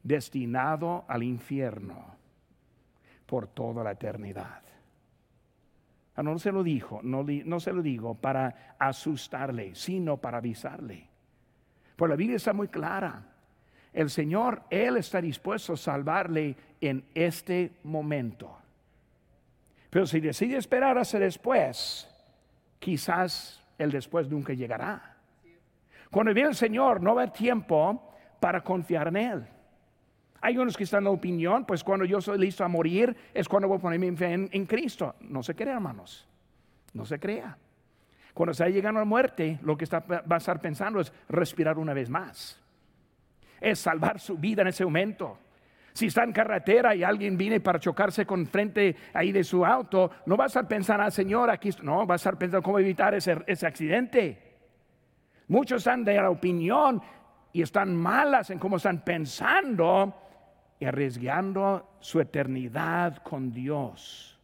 destinado 0.04 1.06
al 1.08 1.24
infierno 1.24 2.16
por 3.26 3.48
toda 3.48 3.84
la 3.84 3.92
eternidad. 3.92 4.62
Ah, 6.16 6.24
no 6.24 6.38
se 6.40 6.52
lo 6.52 6.64
dijo, 6.64 7.00
no, 7.04 7.60
se 7.60 7.72
lo 7.72 7.82
digo 7.82 8.16
para 8.16 8.76
asustarle, 8.78 9.76
sino 9.76 10.18
para 10.18 10.40
avisarle. 10.40 11.08
Por 11.96 12.10
la 12.10 12.16
Biblia 12.16 12.36
está 12.36 12.52
muy 12.52 12.68
clara 12.68 13.31
el 13.94 14.10
Señor, 14.10 14.64
Él 14.70 14.98
está 14.98 15.22
dispuesto 15.22 15.74
a 15.74 15.78
salvarle 15.78 16.56
en 16.80 17.04
este 17.14 17.74
momento. 17.84 18.58
Pero 19.90 20.06
si 20.06 20.22
decide 20.22 20.58
esperar 20.58 20.98
hasta 20.98 21.20
después, 21.20 22.08
quizás 22.80 23.62
el 23.78 23.92
después 23.92 24.30
nunca 24.30 24.54
llegará. 24.54 25.18
Cuando 26.10 26.34
viene 26.34 26.50
el 26.50 26.56
Señor, 26.56 27.02
no 27.02 27.16
va 27.16 27.32
tiempo 27.32 28.14
para 28.40 28.62
confiar 28.62 29.10
en 29.10 29.18
Él. 29.18 29.48
Hay 30.40 30.58
unos 30.58 30.76
que 30.76 30.86
están 30.86 31.00
en 31.00 31.06
la 31.06 31.12
opinión, 31.12 31.66
pues 31.66 31.84
cuando 31.84 32.06
yo 32.06 32.20
soy 32.22 32.40
listo 32.40 32.64
a 32.64 32.68
morir 32.68 33.16
es 33.34 33.48
cuando 33.48 33.68
voy 33.68 33.78
a 33.78 33.82
poner 33.82 34.00
mi 34.00 34.16
fe 34.16 34.34
en, 34.34 34.66
Cristo. 34.66 35.16
No 35.22 35.44
se 35.44 35.54
crea, 35.54 35.74
hermanos. 35.74 36.28
No 36.94 37.06
se 37.06 37.20
crea. 37.20 37.58
Cuando 38.34 38.52
está 38.52 38.68
llegando 38.70 39.00
a 39.00 39.04
la 39.04 39.06
muerte, 39.06 39.60
lo 39.62 39.78
que 39.78 39.84
está, 39.84 40.00
va 40.00 40.36
a 40.36 40.38
estar 40.38 40.60
pensando 40.62 41.02
es 41.02 41.12
respirar 41.28 41.78
una 41.78 41.94
vez 41.94 42.10
más 42.10 42.61
es 43.62 43.80
salvar 43.80 44.20
su 44.20 44.38
vida 44.38 44.64
en 44.64 44.70
ese 44.70 44.84
momento. 44.84 45.38
Si 45.94 46.08
está 46.08 46.24
en 46.24 46.32
carretera 46.32 46.96
y 46.96 47.04
alguien 47.04 47.38
viene 47.38 47.60
para 47.60 47.80
chocarse 47.80 48.26
con 48.26 48.48
frente 48.48 48.96
ahí 49.14 49.32
de 49.32 49.44
su 49.44 49.66
auto, 49.66 50.10
no 50.26 50.36
va 50.36 50.46
a 50.46 50.64
pensando, 50.68 51.04
ah, 51.04 51.12
Señor, 51.12 51.50
aquí, 51.50 51.70
no, 51.84 52.08
va 52.08 52.16
a 52.16 52.18
estar 52.18 52.38
pensando 52.38 52.64
cómo 52.64 52.80
evitar 52.80 53.14
ese, 53.14 53.38
ese 53.46 53.68
accidente. 53.68 54.52
Muchos 55.48 55.80
están 55.80 56.04
de 56.04 56.16
la 56.16 56.30
opinión 56.30 57.02
y 57.54 57.62
están 57.62 57.96
malas 57.96 58.50
en 58.50 58.60
cómo 58.60 58.78
están 58.78 59.04
pensando 59.04 60.16
y 60.80 60.86
arriesgando 60.86 61.98
su 62.00 62.20
eternidad 62.22 63.18
con 63.18 63.52
Dios. 63.52 64.40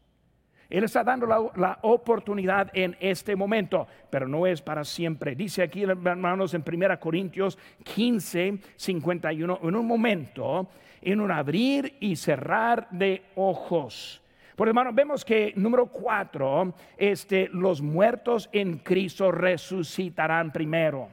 Él 0.69 0.83
está 0.83 1.03
dando 1.03 1.25
la, 1.25 1.79
oportunidad 1.83 2.69
en 2.73 2.97
este 2.99 3.35
momento, 3.35 3.87
pero 4.09 4.27
no 4.27 4.45
es 4.45 4.61
para 4.61 4.83
siempre. 4.83 5.35
Dice 5.35 5.63
aquí, 5.63 5.83
hermanos, 5.83 6.53
en 6.53 6.63
1 6.67 6.99
Corintios 6.99 7.57
15, 7.83 8.59
51, 8.75 9.59
en 9.63 9.75
un 9.75 9.87
momento, 9.87 10.67
en 11.01 11.21
un 11.21 11.31
abrir 11.31 11.95
y 12.01 12.15
cerrar 12.17 12.89
de 12.91 13.23
ojos. 13.35 14.21
Por 14.57 14.67
hermano, 14.67 14.91
vemos 14.91 15.23
que 15.23 15.53
número 15.55 15.85
cuatro, 15.85 16.73
este, 16.97 17.47
los 17.53 17.81
muertos 17.81 18.49
en 18.51 18.79
Cristo 18.79 19.31
resucitarán 19.31 20.51
primero. 20.51 21.09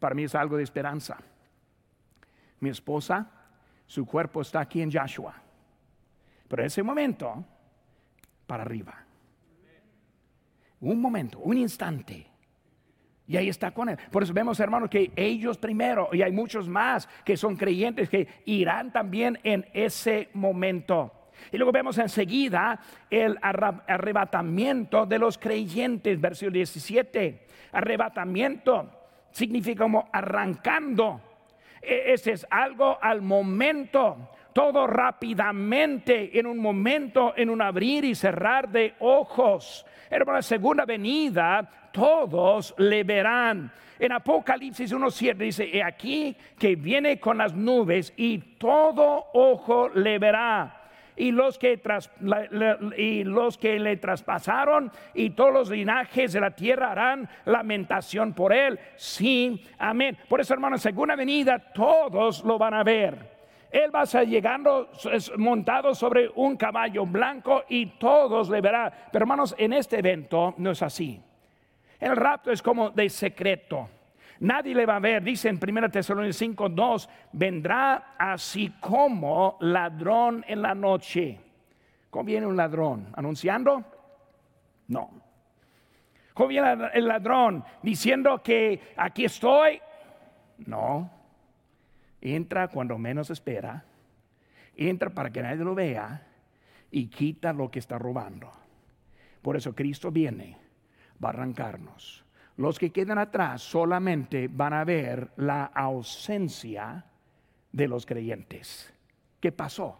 Para 0.00 0.14
mí 0.14 0.24
es 0.24 0.34
algo 0.34 0.56
de 0.56 0.64
esperanza. 0.64 1.18
Mi 2.58 2.70
esposa, 2.70 3.30
su 3.86 4.06
cuerpo 4.06 4.40
está 4.40 4.60
aquí 4.60 4.80
en 4.80 4.90
Joshua. 4.90 5.34
Pero 6.48 6.62
en 6.62 6.66
ese 6.66 6.82
momento, 6.82 7.44
para 8.50 8.64
arriba. 8.64 9.06
Un 10.80 11.00
momento, 11.00 11.38
un 11.38 11.56
instante. 11.56 12.26
Y 13.28 13.36
ahí 13.36 13.48
está 13.48 13.70
con 13.70 13.88
él. 13.88 13.96
Por 14.10 14.24
eso 14.24 14.34
vemos, 14.34 14.58
hermanos, 14.58 14.90
que 14.90 15.12
ellos 15.14 15.56
primero, 15.56 16.08
y 16.12 16.22
hay 16.22 16.32
muchos 16.32 16.68
más 16.68 17.08
que 17.24 17.36
son 17.36 17.54
creyentes 17.56 18.08
que 18.08 18.26
irán 18.46 18.92
también 18.92 19.38
en 19.44 19.64
ese 19.72 20.30
momento. 20.34 21.12
Y 21.52 21.58
luego 21.58 21.70
vemos 21.70 21.96
enseguida 21.98 22.80
el 23.08 23.38
arrebatamiento 23.40 25.06
de 25.06 25.20
los 25.20 25.38
creyentes, 25.38 26.20
versículo 26.20 26.54
17. 26.54 27.46
Arrebatamiento 27.70 28.90
significa 29.30 29.84
como 29.84 30.08
arrancando. 30.12 31.20
E, 31.80 32.14
ese 32.14 32.32
es 32.32 32.44
algo 32.50 32.98
al 33.00 33.22
momento, 33.22 34.32
todo 34.52 34.86
rápidamente, 34.86 36.38
en 36.38 36.46
un 36.46 36.58
momento, 36.58 37.34
en 37.36 37.50
un 37.50 37.62
abrir 37.62 38.04
y 38.04 38.14
cerrar 38.14 38.68
de 38.68 38.94
ojos. 39.00 39.86
Hermano, 40.08 40.38
la 40.38 40.42
segunda 40.42 40.84
venida, 40.84 41.68
todos 41.92 42.74
le 42.78 43.04
verán. 43.04 43.72
En 43.98 44.12
Apocalipsis 44.12 44.92
1.7 44.92 45.36
dice, 45.36 45.70
he 45.70 45.82
aquí 45.82 46.34
que 46.58 46.74
viene 46.74 47.20
con 47.20 47.38
las 47.38 47.54
nubes 47.54 48.12
y 48.16 48.38
todo 48.38 49.26
ojo 49.34 49.90
le 49.90 50.18
verá. 50.18 50.76
Y 51.16 51.32
los, 51.32 51.58
que 51.58 51.78
y 52.96 53.24
los 53.24 53.58
que 53.58 53.78
le 53.78 53.98
traspasaron 53.98 54.90
y 55.12 55.30
todos 55.30 55.52
los 55.52 55.70
linajes 55.70 56.32
de 56.32 56.40
la 56.40 56.52
tierra 56.52 56.92
harán 56.92 57.28
lamentación 57.44 58.32
por 58.32 58.54
él. 58.54 58.78
Sí, 58.96 59.62
amén. 59.78 60.16
Por 60.30 60.40
eso, 60.40 60.54
hermano, 60.54 60.78
segunda 60.78 61.14
venida, 61.14 61.58
todos 61.58 62.42
lo 62.42 62.56
van 62.56 62.72
a 62.72 62.82
ver. 62.82 63.39
Él 63.70 63.94
va 63.94 64.02
a 64.02 64.24
llegando 64.24 64.90
montado 65.36 65.94
sobre 65.94 66.28
un 66.34 66.56
caballo 66.56 67.06
blanco 67.06 67.64
y 67.68 67.86
todos 67.86 68.50
le 68.50 68.60
verán. 68.60 68.92
Pero 69.12 69.22
hermanos, 69.22 69.54
en 69.56 69.72
este 69.72 69.98
evento 69.98 70.54
no 70.58 70.72
es 70.72 70.82
así. 70.82 71.20
El 72.00 72.16
rapto 72.16 72.50
es 72.50 72.62
como 72.62 72.90
de 72.90 73.08
secreto. 73.08 73.88
Nadie 74.40 74.74
le 74.74 74.86
va 74.86 74.96
a 74.96 75.00
ver, 75.00 75.22
dice 75.22 75.50
en 75.50 75.60
1 75.62 75.90
Tesalonicenses 75.90 76.38
5, 76.38 76.68
2, 76.70 77.08
vendrá 77.32 78.14
así 78.18 78.72
como 78.80 79.58
ladrón 79.60 80.44
en 80.48 80.62
la 80.62 80.74
noche. 80.74 81.38
¿Cómo 82.08 82.24
viene 82.24 82.46
un 82.46 82.56
ladrón? 82.56 83.08
¿Anunciando? 83.14 83.84
No. 84.88 85.10
¿Cómo 86.34 86.48
viene 86.48 86.88
el 86.94 87.06
ladrón? 87.06 87.62
¿Diciendo 87.82 88.42
que 88.42 88.80
aquí 88.96 89.26
estoy? 89.26 89.80
No 90.66 91.19
entra 92.20 92.68
cuando 92.68 92.98
menos 92.98 93.30
espera, 93.30 93.84
entra 94.76 95.10
para 95.10 95.30
que 95.30 95.42
nadie 95.42 95.64
lo 95.64 95.74
vea 95.74 96.26
y 96.90 97.06
quita 97.06 97.52
lo 97.52 97.70
que 97.70 97.78
está 97.78 97.98
robando. 97.98 98.50
Por 99.42 99.56
eso 99.56 99.74
Cristo 99.74 100.10
viene, 100.10 100.58
va 101.22 101.30
a 101.30 101.32
arrancarnos. 101.32 102.24
Los 102.56 102.78
que 102.78 102.90
quedan 102.90 103.18
atrás 103.18 103.62
solamente 103.62 104.48
van 104.48 104.74
a 104.74 104.84
ver 104.84 105.30
la 105.36 105.64
ausencia 105.64 107.06
de 107.72 107.88
los 107.88 108.04
creyentes. 108.04 108.92
¿Qué 109.40 109.52
pasó? 109.52 109.98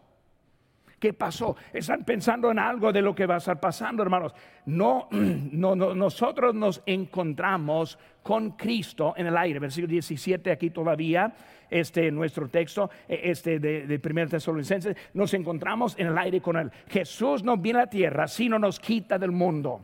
¿Qué 1.01 1.15
pasó? 1.15 1.57
Están 1.73 2.05
pensando 2.05 2.51
en 2.51 2.59
algo 2.59 2.93
de 2.93 3.01
lo 3.01 3.15
que 3.15 3.25
va 3.25 3.37
a 3.37 3.39
estar 3.39 3.59
pasando, 3.59 4.03
hermanos. 4.03 4.35
No, 4.67 5.09
no, 5.11 5.75
nosotros 5.75 6.55
nos 6.55 6.83
encontramos 6.85 7.99
con 8.23 8.51
Cristo 8.51 9.15
en 9.17 9.27
el 9.27 9.37
aire. 9.39 9.59
Versículo 9.59 9.91
17 9.91 10.53
aquí 10.53 10.69
todavía, 10.69 11.33
este 11.71 12.11
nuestro 12.11 12.51
texto, 12.51 12.91
e, 13.09 13.31
este 13.31 13.59
de, 13.59 13.87
de 13.87 14.01
1 14.05 14.29
Tesalonicenses, 14.29 14.95
nos 15.15 15.33
encontramos 15.33 15.99
en 15.99 16.09
el 16.09 16.19
aire 16.19 16.43
con 16.43 16.59
él. 16.59 16.71
Jesús 16.87 17.43
no 17.43 17.57
viene 17.57 17.79
a 17.79 17.83
la 17.85 17.91
tierra, 17.91 18.29
sino 18.29 18.59
nos 18.59 18.79
quita 18.79 19.19
del 19.19 19.33
mundo. 19.33 19.81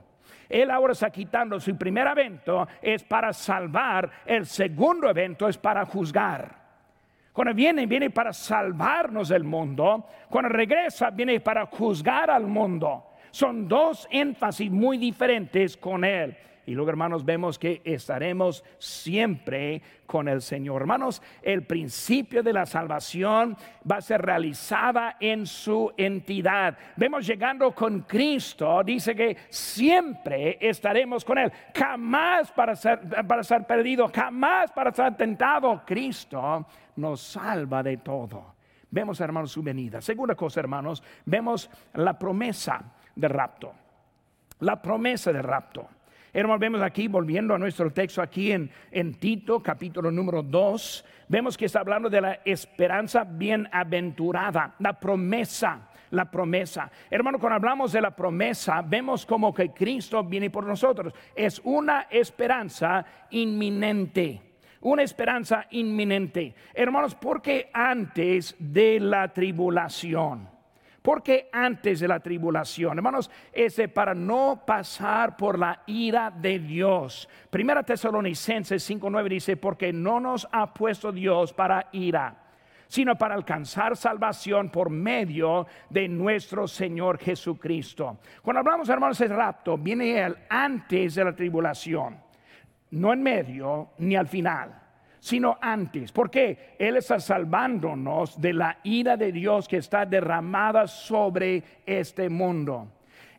Él 0.51 0.71
ahora 0.71 0.93
está 0.93 1.09
quitando 1.09 1.59
su 1.59 1.75
primer 1.79 2.07
evento 2.09 2.69
es 2.83 3.03
para 3.05 3.33
salvar, 3.33 4.11
el 4.27 4.45
segundo 4.45 5.09
evento 5.09 5.49
es 5.49 5.57
para 5.57 5.87
juzgar. 5.87 6.66
Cuando 7.37 7.53
viene, 7.53 7.85
viene 7.85 8.09
para 8.09 8.33
salvarnos 8.33 9.29
del 9.29 9.45
mundo. 9.45 10.07
Cuando 10.31 10.49
regresa, 10.49 11.11
viene 11.11 11.39
para 11.41 11.67
juzgar 11.67 12.31
al 12.31 12.47
mundo. 12.47 13.05
Son 13.31 13.69
dos 13.69 14.09
énfasis 14.11 14.71
muy 14.71 14.97
diferentes 14.97 15.77
con 15.77 16.03
Él. 16.03 16.35
Y 16.65 16.73
luego, 16.73 16.89
hermanos, 16.89 17.27
vemos 17.27 17.59
que 17.59 17.83
estaremos 17.85 18.65
siempre 18.79 19.83
con 20.07 20.29
el 20.29 20.41
Señor. 20.41 20.81
Hermanos, 20.81 21.21
el 21.43 21.65
principio 21.65 22.43
de 22.43 22.55
la 22.55 22.65
salvación 22.65 23.55
va 23.89 23.97
a 23.97 24.01
ser 24.01 24.23
realizada 24.23 25.19
en 25.21 25.45
su 25.45 25.93
entidad. 25.99 26.79
Vemos 26.97 27.27
llegando 27.27 27.73
con 27.75 28.01
Cristo, 28.01 28.83
dice 28.83 29.15
que 29.15 29.37
siempre 29.51 30.57
estaremos 30.59 31.23
con 31.23 31.37
Él. 31.37 31.53
Jamás 31.75 32.51
para 32.51 32.75
ser, 32.75 32.99
para 33.29 33.43
ser 33.43 33.65
perdido, 33.67 34.11
jamás 34.13 34.73
para 34.73 34.91
ser 34.91 35.15
tentado. 35.17 35.83
Cristo 35.85 36.67
nos 36.97 37.21
salva 37.21 37.83
de 37.83 37.99
todo. 37.99 38.55
Vemos, 38.91 39.21
hermanos, 39.21 39.53
su 39.53 39.63
venida. 39.63 40.01
Segunda 40.01 40.35
cosa, 40.35 40.61
hermanos, 40.61 41.03
vemos 41.25 41.71
la 41.95 42.19
promesa 42.19 42.83
de 43.15 43.29
rapto. 43.29 43.73
La 44.61 44.81
promesa 44.81 45.33
de 45.33 45.43
rapto. 45.43 45.89
Hermanos, 46.33 46.61
vemos 46.61 46.83
aquí, 46.83 47.09
volviendo 47.09 47.55
a 47.55 47.59
nuestro 47.59 47.91
texto 47.91 48.21
aquí 48.21 48.53
en, 48.53 48.71
en 48.91 49.15
Tito, 49.15 49.63
capítulo 49.63 50.11
número 50.11 50.43
2, 50.43 51.05
vemos 51.29 51.57
que 51.57 51.65
está 51.65 51.81
hablando 51.81 52.11
de 52.11 52.21
la 52.21 52.33
esperanza 52.45 53.25
bienaventurada, 53.25 54.75
la 54.79 54.99
promesa 55.01 55.91
la 56.11 56.31
promesa. 56.31 56.91
Hermano, 57.11 57.39
cuando 57.39 57.57
hablamos 57.57 57.93
de 57.93 58.01
la 58.01 58.15
promesa, 58.15 58.83
vemos 58.83 59.27
como 59.27 59.53
que 59.53 59.71
Cristo 59.71 60.23
viene 60.23 60.51
por 60.51 60.65
nosotros. 60.65 61.13
Es 61.35 61.61
una 61.65 62.03
esperanza 62.11 63.05
inminente. 63.31 64.41
Una 64.81 65.03
esperanza 65.03 65.67
inminente. 65.71 66.55
Hermanos, 66.75 67.15
porque 67.15 67.71
antes 67.73 68.55
de 68.59 69.01
la 69.01 69.33
tribulación 69.33 70.57
porque 71.07 71.49
antes 71.53 72.01
de 72.01 72.09
la 72.09 72.19
tribulación, 72.19 72.99
hermanos, 72.99 73.31
es 73.53 73.81
para 73.95 74.13
no 74.13 74.65
pasar 74.67 75.37
por 75.37 75.57
la 75.57 75.85
ira 75.87 76.33
de 76.33 76.59
Dios. 76.59 77.29
Primera 77.49 77.85
Tesalonicenses 77.85 78.83
5:9 78.91 79.29
dice, 79.29 79.57
porque 79.57 79.93
no 79.93 80.19
nos 80.19 80.49
ha 80.51 80.75
puesto 80.75 81.13
Dios 81.13 81.53
para 81.53 81.91
ira, 81.93 82.35
sino 82.89 83.17
para 83.17 83.37
alcanzar 83.37 83.97
salvación 83.97 84.69
por 84.69 84.91
medio 84.91 85.69
de 85.89 86.09
nuestro 86.09 86.67
Señor 86.67 87.19
Jesucristo. 87.19 88.19
Cuando 88.43 88.59
hablamos, 88.59 88.89
hermanos, 88.89 89.19
de 89.19 89.29
rapto, 89.29 89.79
viene 89.79 90.19
él 90.19 90.37
antes 90.49 91.15
de 91.15 91.25
la 91.25 91.37
tribulación, 91.37 92.17
no 92.91 93.13
en 93.13 93.23
medio 93.23 93.91
ni 93.99 94.17
al 94.17 94.27
final 94.27 94.87
sino 95.27 95.59
antes. 95.61 96.13
Porque 96.13 96.77
Él 96.79 96.97
está 96.99 97.19
salvándonos 97.19 98.41
de 98.41 98.53
la 98.53 98.79
ira 98.85 99.17
de 99.17 99.33
Dios 99.33 99.67
que 99.67 99.79
está 99.79 100.07
derramada 100.07 100.87
sobre 100.87 101.65
este 101.85 102.29
mundo. 102.29 102.93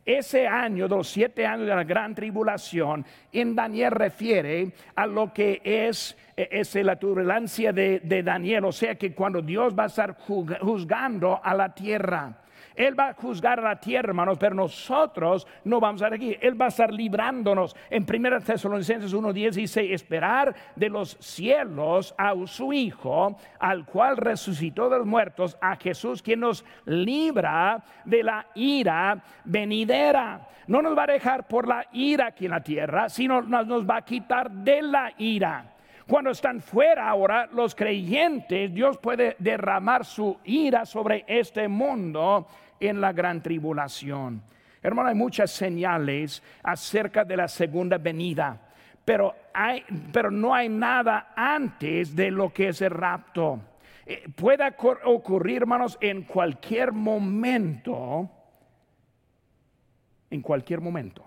Ese 0.04 0.46
año, 0.46 0.86
los 0.86 1.08
siete 1.08 1.46
años 1.46 1.66
de 1.66 1.74
la 1.74 1.84
gran 1.84 2.14
tribulación, 2.14 3.06
en 3.32 3.54
Daniel 3.54 3.92
refiere 3.92 4.72
a 4.94 5.06
lo 5.06 5.32
que 5.32 5.62
es, 5.64 6.16
e, 6.36 6.48
es 6.50 6.74
la 6.76 6.96
turbulencia 6.96 7.72
de, 7.72 8.00
de 8.00 8.22
Daniel, 8.22 8.66
o 8.66 8.72
sea 8.72 8.94
que 8.94 9.14
cuando 9.14 9.40
Dios 9.40 9.74
va 9.78 9.84
a 9.84 9.86
estar 9.86 10.16
juzgando 10.18 11.40
a 11.42 11.54
la 11.54 11.74
tierra. 11.74 12.42
Él 12.78 12.98
va 12.98 13.08
a 13.08 13.14
juzgar 13.14 13.58
a 13.58 13.62
la 13.62 13.80
tierra, 13.80 14.10
hermanos, 14.10 14.38
pero 14.38 14.54
nosotros 14.54 15.48
no 15.64 15.80
vamos 15.80 16.00
a 16.00 16.04
estar 16.04 16.14
aquí. 16.14 16.36
Él 16.40 16.58
va 16.58 16.66
a 16.66 16.68
estar 16.68 16.92
librándonos. 16.92 17.74
En 17.90 18.06
1 18.08 18.40
Tesalonicenses 18.40 19.12
1.10 19.12 19.50
dice, 19.50 19.92
esperar 19.92 20.54
de 20.76 20.88
los 20.88 21.16
cielos 21.18 22.14
a 22.16 22.34
su 22.46 22.72
Hijo, 22.72 23.36
al 23.58 23.84
cual 23.84 24.16
resucitó 24.16 24.88
de 24.88 24.98
los 24.98 25.06
muertos, 25.08 25.58
a 25.60 25.74
Jesús, 25.74 26.22
quien 26.22 26.38
nos 26.38 26.64
libra 26.84 27.82
de 28.04 28.22
la 28.22 28.46
ira 28.54 29.24
venidera. 29.44 30.46
No 30.68 30.80
nos 30.80 30.96
va 30.96 31.02
a 31.02 31.08
dejar 31.08 31.48
por 31.48 31.66
la 31.66 31.84
ira 31.90 32.28
aquí 32.28 32.44
en 32.44 32.52
la 32.52 32.62
tierra, 32.62 33.08
sino 33.08 33.42
nos 33.42 33.84
va 33.84 33.96
a 33.96 34.04
quitar 34.04 34.52
de 34.52 34.82
la 34.82 35.12
ira. 35.18 35.74
Cuando 36.08 36.30
están 36.30 36.62
fuera 36.62 37.06
ahora 37.06 37.50
los 37.52 37.74
creyentes, 37.74 38.72
Dios 38.72 38.96
puede 38.96 39.36
derramar 39.38 40.06
su 40.06 40.38
ira 40.44 40.86
sobre 40.86 41.24
este 41.28 41.68
mundo 41.68 42.46
en 42.80 43.00
la 43.00 43.12
gran 43.12 43.42
tribulación. 43.42 44.42
Hermano, 44.82 45.08
hay 45.08 45.14
muchas 45.14 45.50
señales 45.50 46.42
acerca 46.62 47.24
de 47.24 47.36
la 47.36 47.48
segunda 47.48 47.98
venida, 47.98 48.60
pero, 49.04 49.34
hay, 49.52 49.84
pero 50.12 50.30
no 50.30 50.54
hay 50.54 50.68
nada 50.68 51.32
antes 51.34 52.14
de 52.14 52.30
lo 52.30 52.52
que 52.52 52.68
es 52.68 52.82
el 52.82 52.90
rapto. 52.90 53.60
Eh, 54.06 54.28
puede 54.34 54.64
ocurrir, 55.04 55.62
hermanos, 55.62 55.98
en 56.00 56.22
cualquier 56.22 56.92
momento, 56.92 58.30
en 60.30 60.40
cualquier 60.40 60.80
momento. 60.80 61.24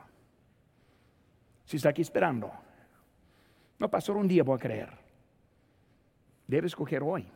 Si 1.65 1.77
está 1.77 1.89
aquí 1.89 2.01
esperando, 2.01 2.51
no 3.77 3.89
pasó 3.89 4.13
un 4.13 4.27
día, 4.27 4.43
voy 4.43 4.55
a 4.55 4.59
creer. 4.59 4.89
Debe 6.47 6.67
escoger 6.67 7.01
hoy. 7.03 7.27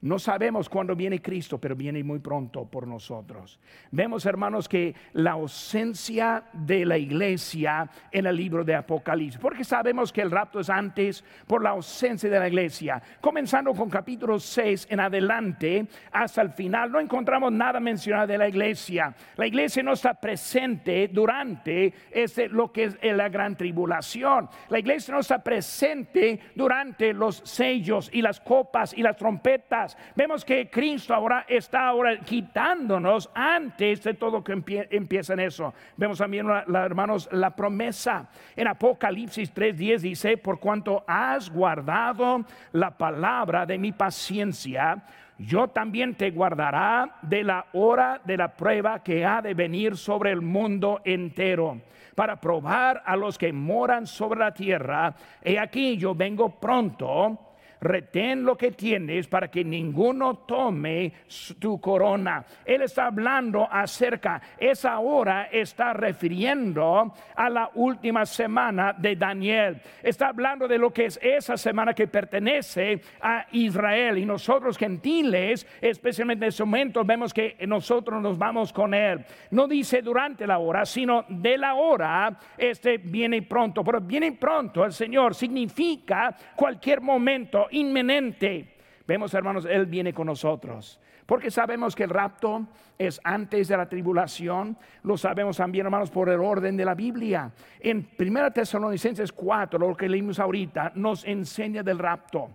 No 0.00 0.20
sabemos 0.20 0.68
cuándo 0.68 0.94
viene 0.94 1.20
Cristo, 1.20 1.58
pero 1.58 1.74
viene 1.74 2.04
muy 2.04 2.20
pronto 2.20 2.64
por 2.64 2.86
nosotros. 2.86 3.58
Vemos, 3.90 4.26
hermanos, 4.26 4.68
que 4.68 4.94
la 5.14 5.32
ausencia 5.32 6.44
de 6.52 6.84
la 6.84 6.96
iglesia 6.96 7.90
en 8.12 8.26
el 8.26 8.36
libro 8.36 8.62
de 8.62 8.76
Apocalipsis, 8.76 9.40
porque 9.40 9.64
sabemos 9.64 10.12
que 10.12 10.20
el 10.20 10.30
rapto 10.30 10.60
es 10.60 10.70
antes 10.70 11.24
por 11.48 11.64
la 11.64 11.70
ausencia 11.70 12.30
de 12.30 12.38
la 12.38 12.46
iglesia. 12.46 13.02
Comenzando 13.20 13.74
con 13.74 13.90
capítulo 13.90 14.38
6 14.38 14.86
en 14.88 15.00
adelante 15.00 15.88
hasta 16.12 16.42
el 16.42 16.50
final, 16.50 16.92
no 16.92 17.00
encontramos 17.00 17.50
nada 17.50 17.80
mencionado 17.80 18.28
de 18.28 18.38
la 18.38 18.48
iglesia. 18.48 19.12
La 19.34 19.48
iglesia 19.48 19.82
no 19.82 19.94
está 19.94 20.14
presente 20.14 21.08
durante 21.08 21.92
este, 22.12 22.48
lo 22.48 22.70
que 22.70 22.84
es 22.84 22.98
la 23.02 23.28
gran 23.28 23.56
tribulación. 23.56 24.48
La 24.68 24.78
iglesia 24.78 25.12
no 25.12 25.20
está 25.20 25.42
presente 25.42 26.38
durante 26.54 27.12
los 27.12 27.42
sellos 27.44 28.10
y 28.12 28.22
las 28.22 28.40
copas 28.40 28.96
y 28.96 29.02
las 29.02 29.16
trompetas 29.16 29.87
Vemos 30.16 30.44
que 30.44 30.68
Cristo 30.68 31.14
ahora 31.14 31.44
está 31.48 31.88
ahora 31.88 32.18
quitándonos 32.18 33.30
antes 33.34 34.02
de 34.02 34.14
todo 34.14 34.42
que 34.42 34.52
empieza 34.90 35.32
en 35.32 35.40
eso. 35.40 35.72
Vemos 35.96 36.18
también, 36.18 36.46
hermanos, 36.48 37.28
la 37.32 37.54
promesa. 37.54 38.28
En 38.56 38.68
Apocalipsis 38.68 39.54
3:10 39.54 40.00
dice, 40.00 40.36
por 40.36 40.58
cuanto 40.58 41.04
has 41.06 41.50
guardado 41.50 42.44
la 42.72 42.96
palabra 42.96 43.66
de 43.66 43.78
mi 43.78 43.92
paciencia, 43.92 45.02
yo 45.38 45.68
también 45.68 46.16
te 46.16 46.32
guardará 46.32 47.18
de 47.22 47.44
la 47.44 47.66
hora 47.72 48.20
de 48.24 48.36
la 48.36 48.48
prueba 48.56 49.02
que 49.04 49.24
ha 49.24 49.40
de 49.40 49.54
venir 49.54 49.96
sobre 49.96 50.32
el 50.32 50.42
mundo 50.42 51.00
entero, 51.04 51.80
para 52.16 52.40
probar 52.40 53.04
a 53.06 53.14
los 53.14 53.38
que 53.38 53.52
moran 53.52 54.04
sobre 54.04 54.40
la 54.40 54.52
tierra. 54.52 55.14
He 55.40 55.56
aquí 55.56 55.96
yo 55.96 56.12
vengo 56.16 56.58
pronto 56.58 57.47
retén 57.80 58.44
lo 58.44 58.56
que 58.56 58.72
tienes 58.72 59.28
para 59.28 59.50
que 59.50 59.64
ninguno 59.64 60.38
tome 60.38 61.12
tu 61.58 61.80
corona. 61.80 62.44
Él 62.64 62.82
está 62.82 63.06
hablando 63.06 63.68
acerca, 63.70 64.40
esa 64.58 64.98
hora 64.98 65.48
está 65.50 65.92
refiriendo 65.92 67.12
a 67.34 67.50
la 67.50 67.70
última 67.74 68.26
semana 68.26 68.92
de 68.92 69.16
Daniel. 69.16 69.80
Está 70.02 70.28
hablando 70.28 70.68
de 70.68 70.78
lo 70.78 70.92
que 70.92 71.06
es 71.06 71.18
esa 71.22 71.56
semana 71.56 71.94
que 71.94 72.06
pertenece 72.06 73.00
a 73.20 73.46
Israel 73.52 74.18
y 74.18 74.24
nosotros 74.24 74.76
gentiles, 74.76 75.66
especialmente 75.80 76.44
en 76.44 76.48
ese 76.48 76.64
momento, 76.64 77.04
vemos 77.04 77.32
que 77.32 77.56
nosotros 77.66 78.20
nos 78.22 78.38
vamos 78.38 78.72
con 78.72 78.94
él. 78.94 79.24
No 79.50 79.66
dice 79.66 80.02
durante 80.02 80.46
la 80.46 80.58
hora, 80.58 80.84
sino 80.84 81.24
de 81.28 81.58
la 81.58 81.74
hora, 81.74 82.38
este 82.56 82.98
viene 82.98 83.42
pronto, 83.42 83.84
pero 83.84 84.00
viene 84.00 84.32
pronto 84.32 84.84
el 84.84 84.92
Señor 84.92 85.34
significa 85.34 86.34
cualquier 86.56 87.00
momento 87.00 87.67
inminente. 87.70 88.76
Vemos, 89.06 89.32
hermanos, 89.34 89.64
Él 89.64 89.86
viene 89.86 90.12
con 90.12 90.26
nosotros. 90.26 91.00
Porque 91.28 91.50
sabemos 91.50 91.94
que 91.94 92.04
el 92.04 92.10
rapto 92.10 92.68
es 92.98 93.20
antes 93.22 93.68
de 93.68 93.76
la 93.76 93.86
tribulación. 93.86 94.78
Lo 95.02 95.18
sabemos 95.18 95.58
también, 95.58 95.84
hermanos, 95.84 96.10
por 96.10 96.30
el 96.30 96.40
orden 96.40 96.74
de 96.74 96.86
la 96.86 96.94
Biblia. 96.94 97.52
En 97.80 98.08
1 98.18 98.50
Tesalonicenses 98.50 99.30
4, 99.32 99.78
lo 99.78 99.94
que 99.94 100.08
leímos 100.08 100.38
ahorita, 100.38 100.92
nos 100.94 101.26
enseña 101.26 101.82
del 101.82 101.98
rapto. 101.98 102.48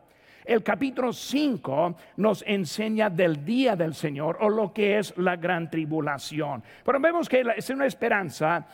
El 0.43 0.63
capítulo 0.63 1.13
5 1.13 1.95
nos 2.17 2.43
enseña 2.47 3.09
del 3.11 3.45
día 3.45 3.75
del 3.75 3.93
Señor 3.93 4.37
o 4.41 4.49
lo 4.49 4.73
que 4.73 4.97
es 4.97 5.15
la 5.17 5.35
gran 5.35 5.69
tribulación. 5.69 6.63
Pero 6.83 6.99
vemos 6.99 7.29
que 7.29 7.43
es 7.55 7.69
una 7.69 7.85
esperanza 7.85 8.65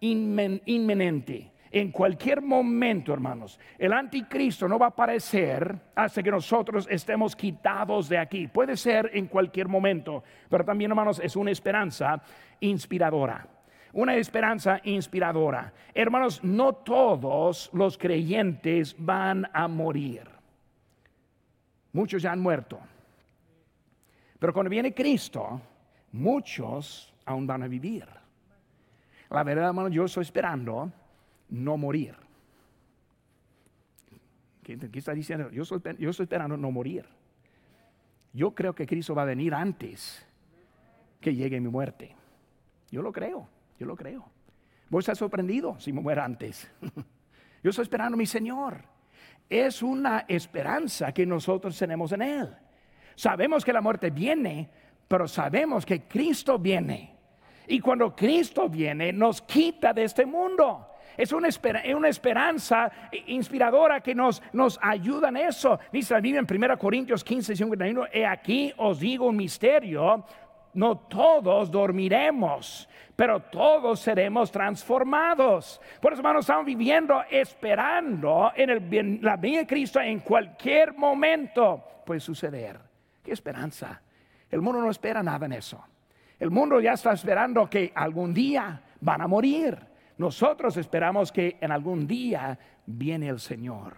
inminente 0.00 1.51
en 1.74 1.90
cualquier 1.90 2.42
momento, 2.42 3.14
hermanos, 3.14 3.58
el 3.78 3.94
anticristo 3.94 4.68
no 4.68 4.78
va 4.78 4.86
a 4.86 4.88
aparecer 4.90 5.74
hasta 5.94 6.22
que 6.22 6.30
nosotros 6.30 6.86
estemos 6.90 7.34
quitados 7.34 8.10
de 8.10 8.18
aquí. 8.18 8.46
Puede 8.46 8.76
ser 8.76 9.10
en 9.14 9.26
cualquier 9.26 9.68
momento, 9.68 10.22
pero 10.50 10.66
también, 10.66 10.90
hermanos, 10.90 11.18
es 11.24 11.34
una 11.34 11.50
esperanza 11.50 12.22
inspiradora. 12.60 13.48
Una 13.94 14.16
esperanza 14.16 14.80
inspiradora. 14.84 15.72
Hermanos, 15.94 16.44
no 16.44 16.74
todos 16.74 17.70
los 17.72 17.96
creyentes 17.96 18.94
van 18.98 19.48
a 19.50 19.66
morir. 19.66 20.28
Muchos 21.92 22.20
ya 22.22 22.32
han 22.32 22.40
muerto. 22.40 22.78
Pero 24.38 24.52
cuando 24.52 24.68
viene 24.68 24.92
Cristo, 24.92 25.58
muchos 26.12 27.14
aún 27.24 27.46
van 27.46 27.62
a 27.62 27.68
vivir. 27.68 28.06
La 29.30 29.42
verdad, 29.42 29.68
hermanos, 29.68 29.92
yo 29.92 30.04
estoy 30.04 30.22
esperando 30.22 30.92
no 31.52 31.76
morir. 31.76 32.16
¿Qué, 34.62 34.78
está 34.94 35.12
diciendo? 35.12 35.50
Yo 35.50 35.62
estoy, 35.62 35.80
yo 35.98 36.10
estoy 36.10 36.24
esperando 36.24 36.56
no 36.56 36.70
morir. 36.70 37.04
Yo 38.32 38.54
creo 38.54 38.74
que 38.74 38.86
Cristo 38.86 39.14
va 39.14 39.22
a 39.22 39.26
venir 39.26 39.54
antes 39.54 40.26
que 41.20 41.34
llegue 41.34 41.60
mi 41.60 41.68
muerte. 41.68 42.16
Yo 42.90 43.02
lo 43.02 43.12
creo, 43.12 43.48
yo 43.78 43.86
lo 43.86 43.96
creo. 43.96 44.24
Voy 44.88 44.98
a 44.98 45.00
estar 45.00 45.16
sorprendido 45.16 45.78
si 45.78 45.92
me 45.92 46.00
muero 46.00 46.22
antes. 46.22 46.70
Yo 47.62 47.70
estoy 47.70 47.84
esperando 47.84 48.14
a 48.14 48.18
mi 48.18 48.26
Señor. 48.26 48.82
Es 49.48 49.82
una 49.82 50.24
esperanza 50.26 51.12
que 51.12 51.24
nosotros 51.24 51.78
tenemos 51.78 52.12
en 52.12 52.22
Él. 52.22 52.56
Sabemos 53.14 53.64
que 53.64 53.72
la 53.72 53.80
muerte 53.80 54.10
viene, 54.10 54.68
pero 55.06 55.28
sabemos 55.28 55.86
que 55.86 56.02
Cristo 56.02 56.58
viene. 56.58 57.16
Y 57.68 57.78
cuando 57.78 58.16
Cristo 58.16 58.68
viene, 58.68 59.12
nos 59.12 59.40
quita 59.42 59.92
de 59.92 60.04
este 60.04 60.26
mundo. 60.26 60.91
Es 61.16 61.32
una, 61.32 61.48
esperanza 62.08 62.90
inspiradora 63.26 64.00
que 64.00 64.14
nos, 64.14 64.42
nos 64.52 64.78
ayuda 64.82 65.28
en 65.28 65.36
eso. 65.36 65.78
Dice 65.92 66.14
la 66.14 66.20
en 66.26 66.46
1 66.48 66.78
Corintios 66.78 67.22
15, 67.24 67.56
51, 67.56 68.06
he 68.12 68.26
aquí 68.26 68.72
os 68.76 69.00
digo 69.00 69.26
un 69.26 69.36
misterio, 69.36 70.24
no 70.74 70.98
todos 70.98 71.70
dormiremos, 71.70 72.88
pero 73.14 73.40
todos 73.40 74.00
seremos 74.00 74.50
transformados. 74.50 75.80
Por 76.00 76.12
eso, 76.12 76.20
hermanos, 76.20 76.44
estamos 76.44 76.64
viviendo 76.64 77.22
esperando 77.30 78.52
en 78.54 79.20
la 79.22 79.36
venida 79.36 79.60
de 79.60 79.66
Cristo 79.66 80.00
en 80.00 80.20
cualquier 80.20 80.94
momento. 80.94 81.84
Puede 82.06 82.20
suceder. 82.20 82.78
¿Qué 83.22 83.32
esperanza? 83.32 84.00
El 84.50 84.60
mundo 84.60 84.80
no 84.80 84.90
espera 84.90 85.22
nada 85.22 85.46
en 85.46 85.52
eso. 85.52 85.82
El 86.38 86.50
mundo 86.50 86.80
ya 86.80 86.92
está 86.92 87.12
esperando 87.12 87.68
que 87.70 87.92
algún 87.94 88.34
día 88.34 88.82
van 89.00 89.20
a 89.20 89.28
morir. 89.28 89.91
Nosotros 90.18 90.76
esperamos 90.76 91.32
que 91.32 91.56
en 91.60 91.72
algún 91.72 92.06
día 92.06 92.58
viene 92.86 93.28
el 93.28 93.40
Señor, 93.40 93.94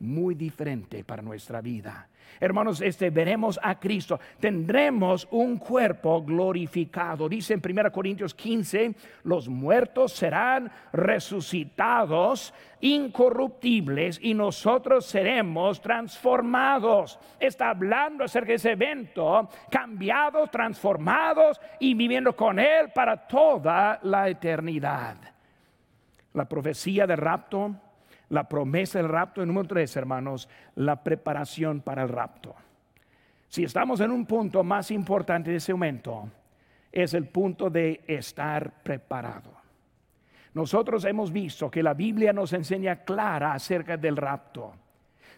muy 0.00 0.34
diferente 0.34 1.04
para 1.04 1.22
nuestra 1.22 1.60
vida. 1.60 2.08
Hermanos, 2.40 2.80
este 2.80 3.10
veremos 3.10 3.58
a 3.62 3.78
Cristo, 3.78 4.18
tendremos 4.40 5.26
un 5.30 5.56
cuerpo 5.56 6.22
glorificado. 6.22 7.28
Dice 7.28 7.54
en 7.54 7.62
1 7.64 7.92
Corintios 7.92 8.34
15, 8.34 8.94
los 9.24 9.48
muertos 9.48 10.12
serán 10.12 10.70
resucitados 10.92 12.52
incorruptibles 12.80 14.18
y 14.20 14.34
nosotros 14.34 15.06
seremos 15.06 15.80
transformados. 15.80 17.18
Está 17.38 17.70
hablando 17.70 18.24
acerca 18.24 18.48
de 18.48 18.54
ese 18.54 18.72
evento, 18.72 19.48
cambiados, 19.70 20.50
transformados 20.50 21.60
y 21.78 21.94
viviendo 21.94 22.34
con 22.34 22.58
Él 22.58 22.90
para 22.94 23.16
toda 23.16 24.00
la 24.02 24.28
eternidad 24.28 25.33
la 26.34 26.48
profecía 26.48 27.06
del 27.06 27.16
rapto, 27.16 27.74
la 28.28 28.48
promesa 28.48 28.98
del 28.98 29.08
rapto. 29.08 29.42
Y 29.42 29.46
número 29.46 29.66
tres, 29.68 29.96
hermanos, 29.96 30.48
la 30.74 31.02
preparación 31.02 31.80
para 31.80 32.02
el 32.02 32.08
rapto. 32.10 32.54
Si 33.48 33.64
estamos 33.64 34.00
en 34.00 34.10
un 34.10 34.26
punto 34.26 34.62
más 34.62 34.90
importante 34.90 35.50
de 35.50 35.56
ese 35.56 35.72
momento, 35.72 36.28
es 36.92 37.14
el 37.14 37.26
punto 37.26 37.70
de 37.70 38.02
estar 38.06 38.82
preparado. 38.82 39.52
Nosotros 40.54 41.04
hemos 41.04 41.32
visto 41.32 41.70
que 41.70 41.82
la 41.82 41.94
Biblia 41.94 42.32
nos 42.32 42.52
enseña 42.52 43.04
clara 43.04 43.52
acerca 43.52 43.96
del 43.96 44.16
rapto. 44.16 44.72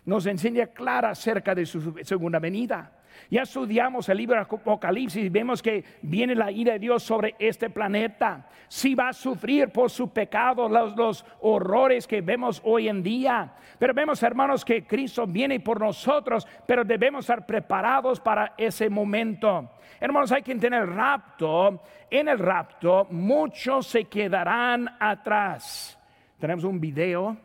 Nos 0.04 0.26
enseña 0.26 0.68
clara 0.68 1.10
acerca 1.10 1.54
de 1.54 1.66
su 1.66 1.94
segunda 2.02 2.38
venida. 2.38 2.92
Ya 3.30 3.42
estudiamos 3.42 4.08
el 4.08 4.18
libro 4.18 4.36
de 4.36 4.42
Apocalipsis 4.42 5.24
y 5.24 5.28
vemos 5.28 5.62
que 5.62 5.84
viene 6.02 6.34
la 6.34 6.50
ira 6.50 6.74
de 6.74 6.78
Dios 6.78 7.02
sobre 7.02 7.34
este 7.38 7.70
planeta. 7.70 8.48
Si 8.68 8.94
va 8.94 9.08
a 9.08 9.12
sufrir 9.12 9.70
por 9.70 9.90
su 9.90 10.10
pecado 10.12 10.68
los, 10.68 10.96
los, 10.96 11.24
horrores 11.40 12.06
que 12.06 12.20
vemos 12.20 12.60
hoy 12.64 12.88
en 12.88 13.02
día. 13.02 13.52
Pero 13.78 13.94
vemos, 13.94 14.22
hermanos, 14.22 14.64
que 14.64 14.86
Cristo 14.86 15.26
viene 15.26 15.60
por 15.60 15.80
nosotros, 15.80 16.46
pero 16.66 16.84
debemos 16.84 17.24
estar 17.24 17.46
preparados 17.46 18.20
para 18.20 18.54
ese 18.56 18.88
momento. 18.88 19.70
Hermanos, 20.00 20.32
hay 20.32 20.42
que 20.42 20.54
tener 20.56 20.88
rapto. 20.88 21.82
En 22.10 22.28
el 22.28 22.38
rapto, 22.38 23.06
muchos 23.10 23.86
se 23.86 24.04
quedarán 24.04 24.88
atrás. 25.00 25.98
Tenemos 26.38 26.64
un 26.64 26.80
video 26.80 27.36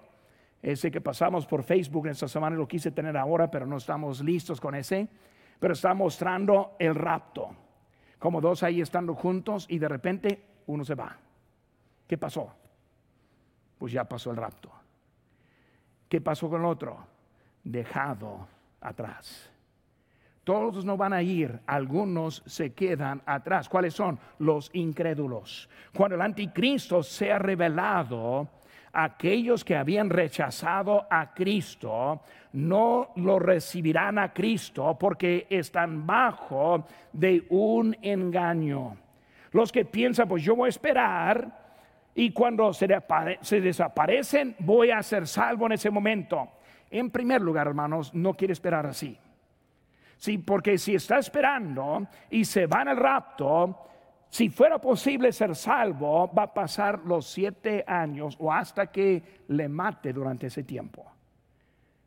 ese 0.62 0.92
que 0.92 1.02
pasamos 1.02 1.48
por 1.48 1.64
Facebook 1.64 2.08
esta 2.08 2.28
semana, 2.28 2.56
lo 2.56 2.68
quise 2.68 2.92
tener 2.92 3.18
ahora, 3.18 3.50
pero 3.50 3.66
no 3.66 3.78
estamos 3.78 4.22
listos 4.22 4.62
con 4.62 4.76
ese 4.76 5.08
pero 5.62 5.74
está 5.74 5.94
mostrando 5.94 6.76
el 6.80 6.96
rapto. 6.96 7.52
Como 8.18 8.42
dos 8.42 8.64
ahí 8.64 8.82
estando 8.82 9.14
juntos 9.14 9.68
y 9.70 9.78
de 9.78 9.88
repente 9.88 10.46
uno 10.66 10.84
se 10.84 10.96
va. 10.96 11.16
¿Qué 12.08 12.18
pasó? 12.18 12.52
Pues 13.78 13.94
ya 13.94 14.04
pasó 14.06 14.32
el 14.32 14.38
rapto. 14.38 14.72
¿Qué 16.10 16.20
pasó 16.20 16.50
con 16.50 16.62
el 16.62 16.66
otro? 16.66 16.98
Dejado 17.64 18.48
atrás. 18.82 19.52
Todos 20.44 20.84
no 20.84 20.98
van 20.98 21.14
a 21.14 21.22
ir, 21.22 21.60
algunos 21.68 22.42
se 22.48 22.74
quedan 22.74 23.22
atrás. 23.28 23.70
¿Cuáles 23.70 23.94
son? 23.94 24.18
Los 24.40 24.72
incrédulos. 24.74 25.70
Cuando 25.96 26.16
el 26.16 26.22
anticristo 26.22 27.04
sea 27.04 27.38
revelado, 27.38 28.50
aquellos 28.94 29.64
que 29.64 29.76
habían 29.76 30.10
rechazado 30.10 31.08
a 31.10 31.34
Cristo 31.34 32.22
no 32.54 33.12
lo 33.16 33.40
recibirán 33.40 34.20
a 34.20 34.34
Cristo 34.34 34.98
porque 35.00 35.48
están 35.50 36.06
bajo 36.06 36.86
de 37.14 37.46
un 37.50 37.96
engaño. 38.02 38.98
Los 39.52 39.72
que 39.72 39.86
piensan, 39.86 40.28
pues 40.28 40.44
yo 40.44 40.56
voy 40.56 40.68
a 40.68 40.70
esperar 40.70 41.62
y 42.14 42.32
cuando 42.32 42.74
se, 42.74 42.88
desaparecen 43.62 44.56
voy 44.60 44.92
a 44.92 45.02
ser 45.02 45.28
salvo 45.28 45.66
en 45.66 45.74
ese 45.74 45.90
momento. 45.90 46.50
En 46.90 47.10
primer 47.10 47.42
lugar, 47.42 47.68
hermanos, 47.68 48.14
no 48.14 48.34
quiere 48.34 48.54
esperar 48.54 48.86
así. 48.86 49.18
Sí, 50.18 50.38
porque 50.38 50.78
si 50.78 50.96
está 50.96 51.18
esperando 51.18 52.08
y 52.30 52.46
se 52.46 52.68
va 52.68 52.82
en 52.84 52.90
el 52.90 52.98
rapto, 52.98 53.91
si 54.32 54.48
fuera 54.48 54.80
posible 54.80 55.34
ser 55.34 55.54
salvo, 55.58 56.32
va 56.34 56.44
a 56.44 56.54
pasar 56.54 57.02
los 57.06 57.28
siete 57.28 57.84
años 57.86 58.38
o 58.40 58.50
hasta 58.50 58.88
que 58.88 59.22
le 59.50 59.68
mate 59.68 60.14
durante 60.14 60.48
ese 60.48 60.64
tiempo. 60.64 61.06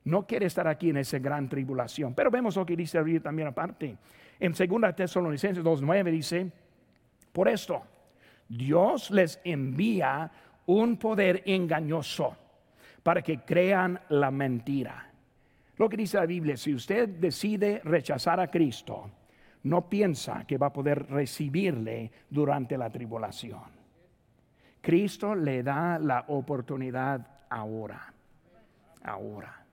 No 0.05 0.27
quiere 0.27 0.47
estar 0.47 0.67
aquí 0.67 0.89
en 0.89 0.97
esa 0.97 1.19
gran 1.19 1.51
tribulación. 1.51 2.15
Pero 2.15 2.31
vemos 2.31 2.57
lo 2.57 2.65
que 2.65 2.77
dice 2.77 3.21
también 3.21 3.49
aparte. 3.49 3.99
En 4.41 4.53
2 4.53 4.97
Tesalonicenses 4.97 5.63
2.9 5.63 6.11
dice, 6.11 6.51
por 7.31 7.47
esto, 7.47 7.83
Dios 8.49 9.11
les 9.11 9.39
envía 9.45 10.31
un 10.65 10.97
poder 10.97 11.43
engañoso 11.45 12.39
para 13.03 13.21
que 13.21 13.41
crean 13.41 14.01
la 14.09 14.31
mentira. 14.31 15.11
Lo 15.77 15.91
que 15.91 15.99
dice 15.99 16.17
la 16.17 16.25
Biblia, 16.25 16.57
si 16.57 16.73
usted 16.73 17.07
decide 17.07 17.83
rechazar 17.85 18.41
a 18.41 18.51
Cristo, 18.51 19.11
no 19.65 19.89
piensa 19.89 20.45
que 20.47 20.59
va 20.59 20.69
a 20.69 20.73
poder 20.73 21.07
recibirle 21.11 22.13
durante 22.29 22.77
la 22.77 22.91
tribulación. 22.91 23.63
Cristo 24.81 25.35
le 25.35 25.63
da 25.63 25.99
la 25.99 26.27
oportunidad 26.29 27.27
ahora. 27.49 28.13
Ahora. 29.03 29.65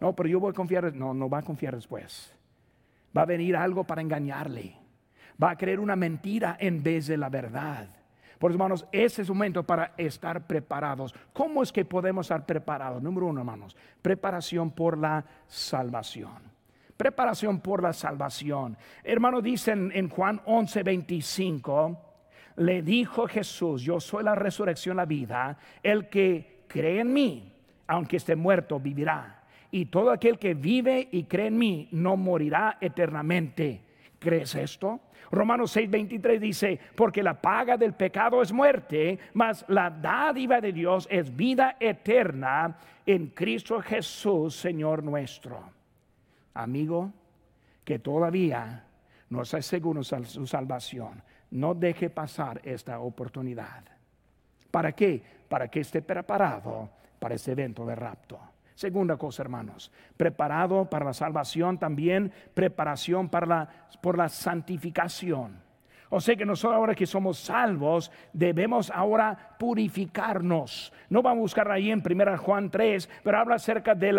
No, 0.00 0.14
pero 0.14 0.28
yo 0.28 0.38
voy 0.38 0.50
a 0.50 0.54
confiar. 0.54 0.94
No, 0.94 1.14
no 1.14 1.30
va 1.30 1.38
a 1.38 1.42
confiar 1.42 1.74
después. 1.74 2.38
Va 3.16 3.22
a 3.22 3.26
venir 3.26 3.56
algo 3.56 3.84
para 3.84 4.02
engañarle. 4.02 4.76
Va 5.42 5.50
a 5.50 5.56
creer 5.56 5.80
una 5.80 5.96
mentira 5.96 6.58
en 6.60 6.82
vez 6.82 7.06
de 7.06 7.16
la 7.16 7.30
verdad. 7.30 7.88
Por 8.38 8.50
eso, 8.50 8.56
hermanos, 8.56 8.86
ese 8.92 9.22
es 9.22 9.30
un 9.30 9.38
momento 9.38 9.62
para 9.62 9.94
estar 9.96 10.46
preparados. 10.46 11.14
¿Cómo 11.32 11.62
es 11.62 11.72
que 11.72 11.86
podemos 11.86 12.26
estar 12.26 12.44
preparados? 12.44 13.02
Número 13.02 13.28
uno, 13.28 13.40
hermanos, 13.40 13.76
preparación 14.02 14.72
por 14.72 14.98
la 14.98 15.24
salvación 15.46 16.51
preparación 17.02 17.58
por 17.58 17.82
la 17.82 17.92
salvación. 17.92 18.76
Hermano, 19.02 19.40
dicen 19.40 19.90
en 19.92 20.08
Juan 20.08 20.40
11, 20.44 20.84
25, 20.84 21.98
le 22.58 22.80
dijo 22.82 23.26
Jesús, 23.26 23.82
yo 23.82 23.98
soy 23.98 24.22
la 24.22 24.36
resurrección, 24.36 24.96
la 24.96 25.04
vida, 25.04 25.58
el 25.82 26.08
que 26.08 26.62
cree 26.68 27.00
en 27.00 27.12
mí, 27.12 27.52
aunque 27.88 28.18
esté 28.18 28.36
muerto, 28.36 28.78
vivirá. 28.78 29.42
Y 29.72 29.86
todo 29.86 30.12
aquel 30.12 30.38
que 30.38 30.54
vive 30.54 31.08
y 31.10 31.24
cree 31.24 31.48
en 31.48 31.58
mí 31.58 31.88
no 31.90 32.16
morirá 32.16 32.78
eternamente. 32.80 33.80
¿Crees 34.20 34.54
esto? 34.54 35.00
Romanos 35.32 35.76
6:23 35.76 36.38
dice, 36.38 36.78
porque 36.94 37.24
la 37.24 37.40
paga 37.40 37.76
del 37.76 37.94
pecado 37.94 38.40
es 38.42 38.52
muerte, 38.52 39.18
mas 39.34 39.64
la 39.66 39.90
dádiva 39.90 40.60
de 40.60 40.72
Dios 40.72 41.08
es 41.10 41.34
vida 41.34 41.78
eterna 41.80 42.78
en 43.04 43.28
Cristo 43.28 43.80
Jesús, 43.80 44.54
Señor 44.54 45.02
nuestro 45.02 45.81
amigo, 46.54 47.12
que 47.84 47.98
todavía 47.98 48.84
no 49.30 49.42
está 49.42 49.62
seguro 49.62 50.04
su 50.04 50.46
salvación, 50.46 51.22
no 51.50 51.74
deje 51.74 52.10
pasar 52.10 52.60
esta 52.64 53.00
oportunidad. 53.00 53.84
¿Para 54.70 54.92
qué? 54.92 55.22
Para 55.48 55.68
que 55.68 55.80
esté 55.80 56.02
preparado 56.02 56.90
para 57.18 57.34
este 57.34 57.52
evento 57.52 57.86
de 57.86 57.94
rapto. 57.94 58.38
Segunda 58.74 59.16
cosa, 59.16 59.42
hermanos, 59.42 59.92
preparado 60.16 60.88
para 60.88 61.04
la 61.04 61.12
salvación, 61.12 61.78
también 61.78 62.32
preparación 62.54 63.28
para 63.28 63.46
la, 63.46 63.68
por 64.00 64.16
la 64.16 64.28
santificación. 64.28 65.60
O 66.14 66.20
sea 66.20 66.36
que 66.36 66.44
nosotros 66.44 66.76
ahora 66.76 66.94
que 66.94 67.06
somos 67.06 67.38
salvos 67.38 68.12
debemos 68.34 68.90
ahora 68.90 69.56
purificarnos. 69.58 70.92
No 71.08 71.22
vamos 71.22 71.38
a 71.38 71.40
buscar 71.40 71.70
ahí 71.70 71.90
en 71.90 72.02
1 72.04 72.36
Juan 72.36 72.70
3, 72.70 73.08
pero 73.24 73.38
habla 73.38 73.54
acerca 73.54 73.94
del 73.94 74.18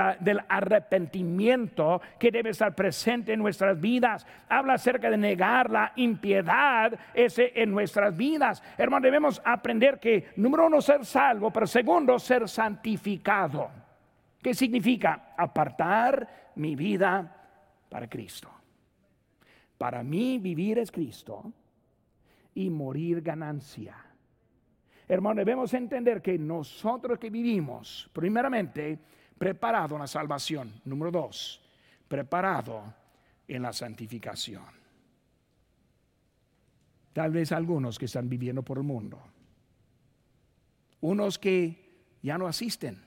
arrepentimiento 0.50 2.02
que 2.18 2.32
debe 2.32 2.50
estar 2.50 2.74
presente 2.74 3.34
en 3.34 3.40
nuestras 3.40 3.80
vidas. 3.80 4.26
Habla 4.50 4.74
acerca 4.74 5.12
de 5.12 5.18
negar 5.18 5.70
la 5.70 5.94
impiedad 5.96 6.98
ese 7.14 7.52
en 7.54 7.70
nuestras 7.70 8.18
vidas. 8.18 8.64
Hermano, 8.76 9.04
debemos 9.04 9.40
aprender 9.46 10.00
que 10.00 10.30
número 10.38 10.66
uno 10.66 10.82
ser 10.82 11.06
salvo, 11.06 11.52
pero 11.52 11.68
segundo 11.68 12.18
ser 12.18 12.50
santificado. 12.50 13.70
¿Qué 14.42 14.56
significa? 14.56 15.36
Apartar 15.38 16.52
mi 16.56 16.76
vida 16.76 17.36
para 17.88 18.10
Cristo. 18.10 18.50
Para 19.78 20.02
mí 20.02 20.40
vivir 20.40 20.80
es 20.80 20.92
Cristo 20.92 21.54
y 22.56 22.70
morir 22.70 23.22
ganancia. 23.22 23.96
Hermano, 25.08 25.40
debemos 25.40 25.74
entender 25.74 26.22
que 26.22 26.38
nosotros 26.38 27.20
que 27.20 27.30
vivimos, 27.30 28.10
primeramente, 28.14 28.98
preparado 29.38 29.96
en 29.96 30.02
la 30.02 30.08
salvación. 30.08 30.82
Número 30.86 31.12
dos, 31.12 31.62
preparado 32.08 32.94
en 33.48 33.62
la 33.62 33.74
santificación. 33.74 34.64
Tal 37.12 37.32
vez 37.32 37.52
algunos 37.52 38.00
que 38.00 38.06
están 38.06 38.30
viviendo 38.30 38.64
por 38.64 38.78
el 38.78 38.84
mundo. 38.84 39.22
Unos 41.02 41.38
que 41.38 42.08
ya 42.22 42.38
no 42.38 42.48
asisten. 42.48 43.04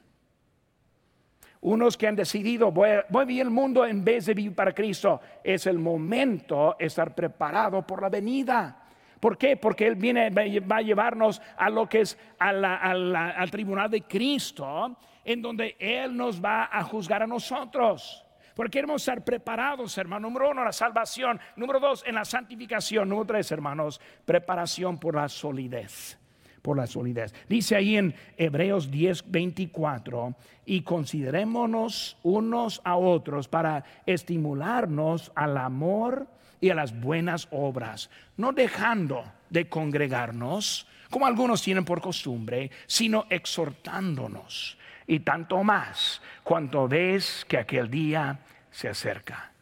Unos 1.63 1.97
que 1.97 2.07
han 2.07 2.15
decidido, 2.15 2.71
voy 2.71 2.91
voy 3.09 3.23
a 3.23 3.25
vivir 3.25 3.43
el 3.43 3.51
mundo 3.51 3.85
en 3.85 4.05
vez 4.05 4.27
de 4.27 4.35
vivir 4.35 4.55
para 4.55 4.75
Cristo. 4.75 5.21
Es 5.43 5.67
el 5.67 5.79
momento 5.79 6.77
de 6.79 6.87
estar 6.87 7.15
preparado 7.15 7.85
por 7.85 8.03
la 8.03 8.11
venida 8.11 8.86
¿Por 9.21 9.39
qué? 9.39 9.57
Porque 9.57 9.87
Él 9.87 9.97
viene, 9.97 10.31
va 10.31 10.77
a 10.77 10.83
llevarnos 10.83 11.41
a 11.57 11.71
lo 11.71 11.89
que 11.89 12.01
es 12.03 12.19
al 12.39 13.51
tribunal 13.51 13.91
de 13.91 14.03
Cristo, 14.03 14.97
en 15.25 15.43
donde 15.43 15.77
Él 15.79 16.17
nos 16.17 16.43
va 16.43 16.69
a 16.71 16.83
juzgar 16.83 17.23
a 17.23 17.27
nosotros. 17.27 18.27
Porque 18.57 18.79
queremos 18.79 19.03
estar 19.03 19.23
preparados, 19.23 19.99
hermano. 19.99 20.29
Número 20.29 20.51
uno, 20.51 20.65
la 20.65 20.73
salvación. 20.73 21.39
Número 21.57 21.79
dos, 21.79 22.03
en 22.07 22.15
la 22.15 22.25
santificación. 22.25 23.07
Número 23.07 23.27
tres, 23.27 23.53
hermanos, 23.53 24.01
preparación 24.25 24.99
por 24.99 25.15
la 25.15 25.29
solidez. 25.29 26.19
Por 26.63 26.79
la 26.79 26.87
solidez. 26.87 27.35
Dice 27.51 27.77
ahí 27.77 27.97
en 27.97 28.15
Hebreos 28.39 28.91
10, 28.91 29.31
24, 29.31 30.35
y 30.65 30.81
considerémonos 30.81 32.19
unos 32.23 32.81
a 32.83 32.97
otros 32.97 33.47
para 33.47 33.85
estimularnos 34.07 35.31
al 35.35 35.59
amor 35.59 36.27
y 36.61 36.71
a 36.71 36.75
las 36.75 36.99
buenas 36.99 37.49
obras, 37.51 38.11
no 38.37 38.53
dejando 38.53 39.25
de 39.51 39.69
congregarnos, 39.69 40.87
como 41.11 41.27
algunos 41.27 41.63
tienen 41.63 41.85
por 41.85 42.01
costumbre, 42.01 42.71
sino 42.87 43.27
exhortándonos, 43.31 44.77
y 45.07 45.21
tanto 45.21 45.63
más 45.63 46.21
cuanto 46.43 46.89
ves 46.89 47.45
que 47.49 47.59
aquel 47.59 47.91
día 47.91 48.41
se 48.71 48.89
acerca. 48.89 49.53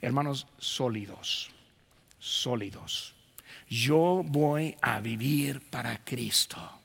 Hermanos 0.00 0.46
sólidos, 0.58 1.50
sólidos. 2.18 3.14
Yo 3.68 4.22
voy 4.24 4.76
a 4.80 5.00
vivir 5.00 5.60
para 5.70 5.98
Cristo. 6.04 6.80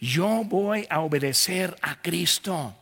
Yo 0.00 0.44
voy 0.44 0.86
a 0.88 1.00
obedecer 1.00 1.76
a 1.82 2.00
Cristo. 2.00 2.74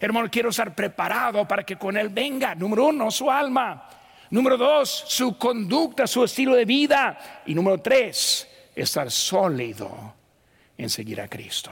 Hermano, 0.00 0.30
quiero 0.30 0.50
estar 0.50 0.74
preparado 0.74 1.46
para 1.46 1.64
que 1.64 1.76
con 1.76 1.96
Él 1.96 2.08
venga, 2.08 2.54
número 2.54 2.86
uno, 2.86 3.10
su 3.10 3.30
alma. 3.30 3.88
Número 4.30 4.56
dos, 4.56 5.04
su 5.08 5.36
conducta, 5.36 6.06
su 6.06 6.22
estilo 6.24 6.54
de 6.54 6.64
vida. 6.64 7.42
Y 7.46 7.54
número 7.54 7.80
tres, 7.80 8.46
estar 8.74 9.10
sólido 9.10 10.14
en 10.78 10.88
seguir 10.88 11.20
a 11.20 11.28
Cristo. 11.28 11.70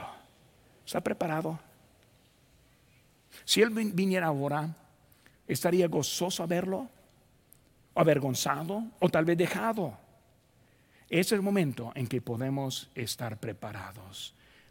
¿Está 0.85 1.01
preparado? 1.01 1.57
Si 3.45 3.61
Él 3.61 3.69
viniera 3.69 4.27
ahora, 4.27 4.75
¿estaría 5.47 5.87
gozoso 5.87 6.43
a 6.43 6.47
verlo? 6.47 6.89
¿Avergonzado? 7.95 8.83
¿O 8.99 9.09
tal 9.09 9.25
vez 9.25 9.37
dejado? 9.37 9.97
Es 11.09 11.31
el 11.31 11.41
momento 11.41 11.91
en 11.95 12.07
que 12.07 12.21
podemos 12.21 12.89
estar 12.93 13.39
preparados. 13.39 14.35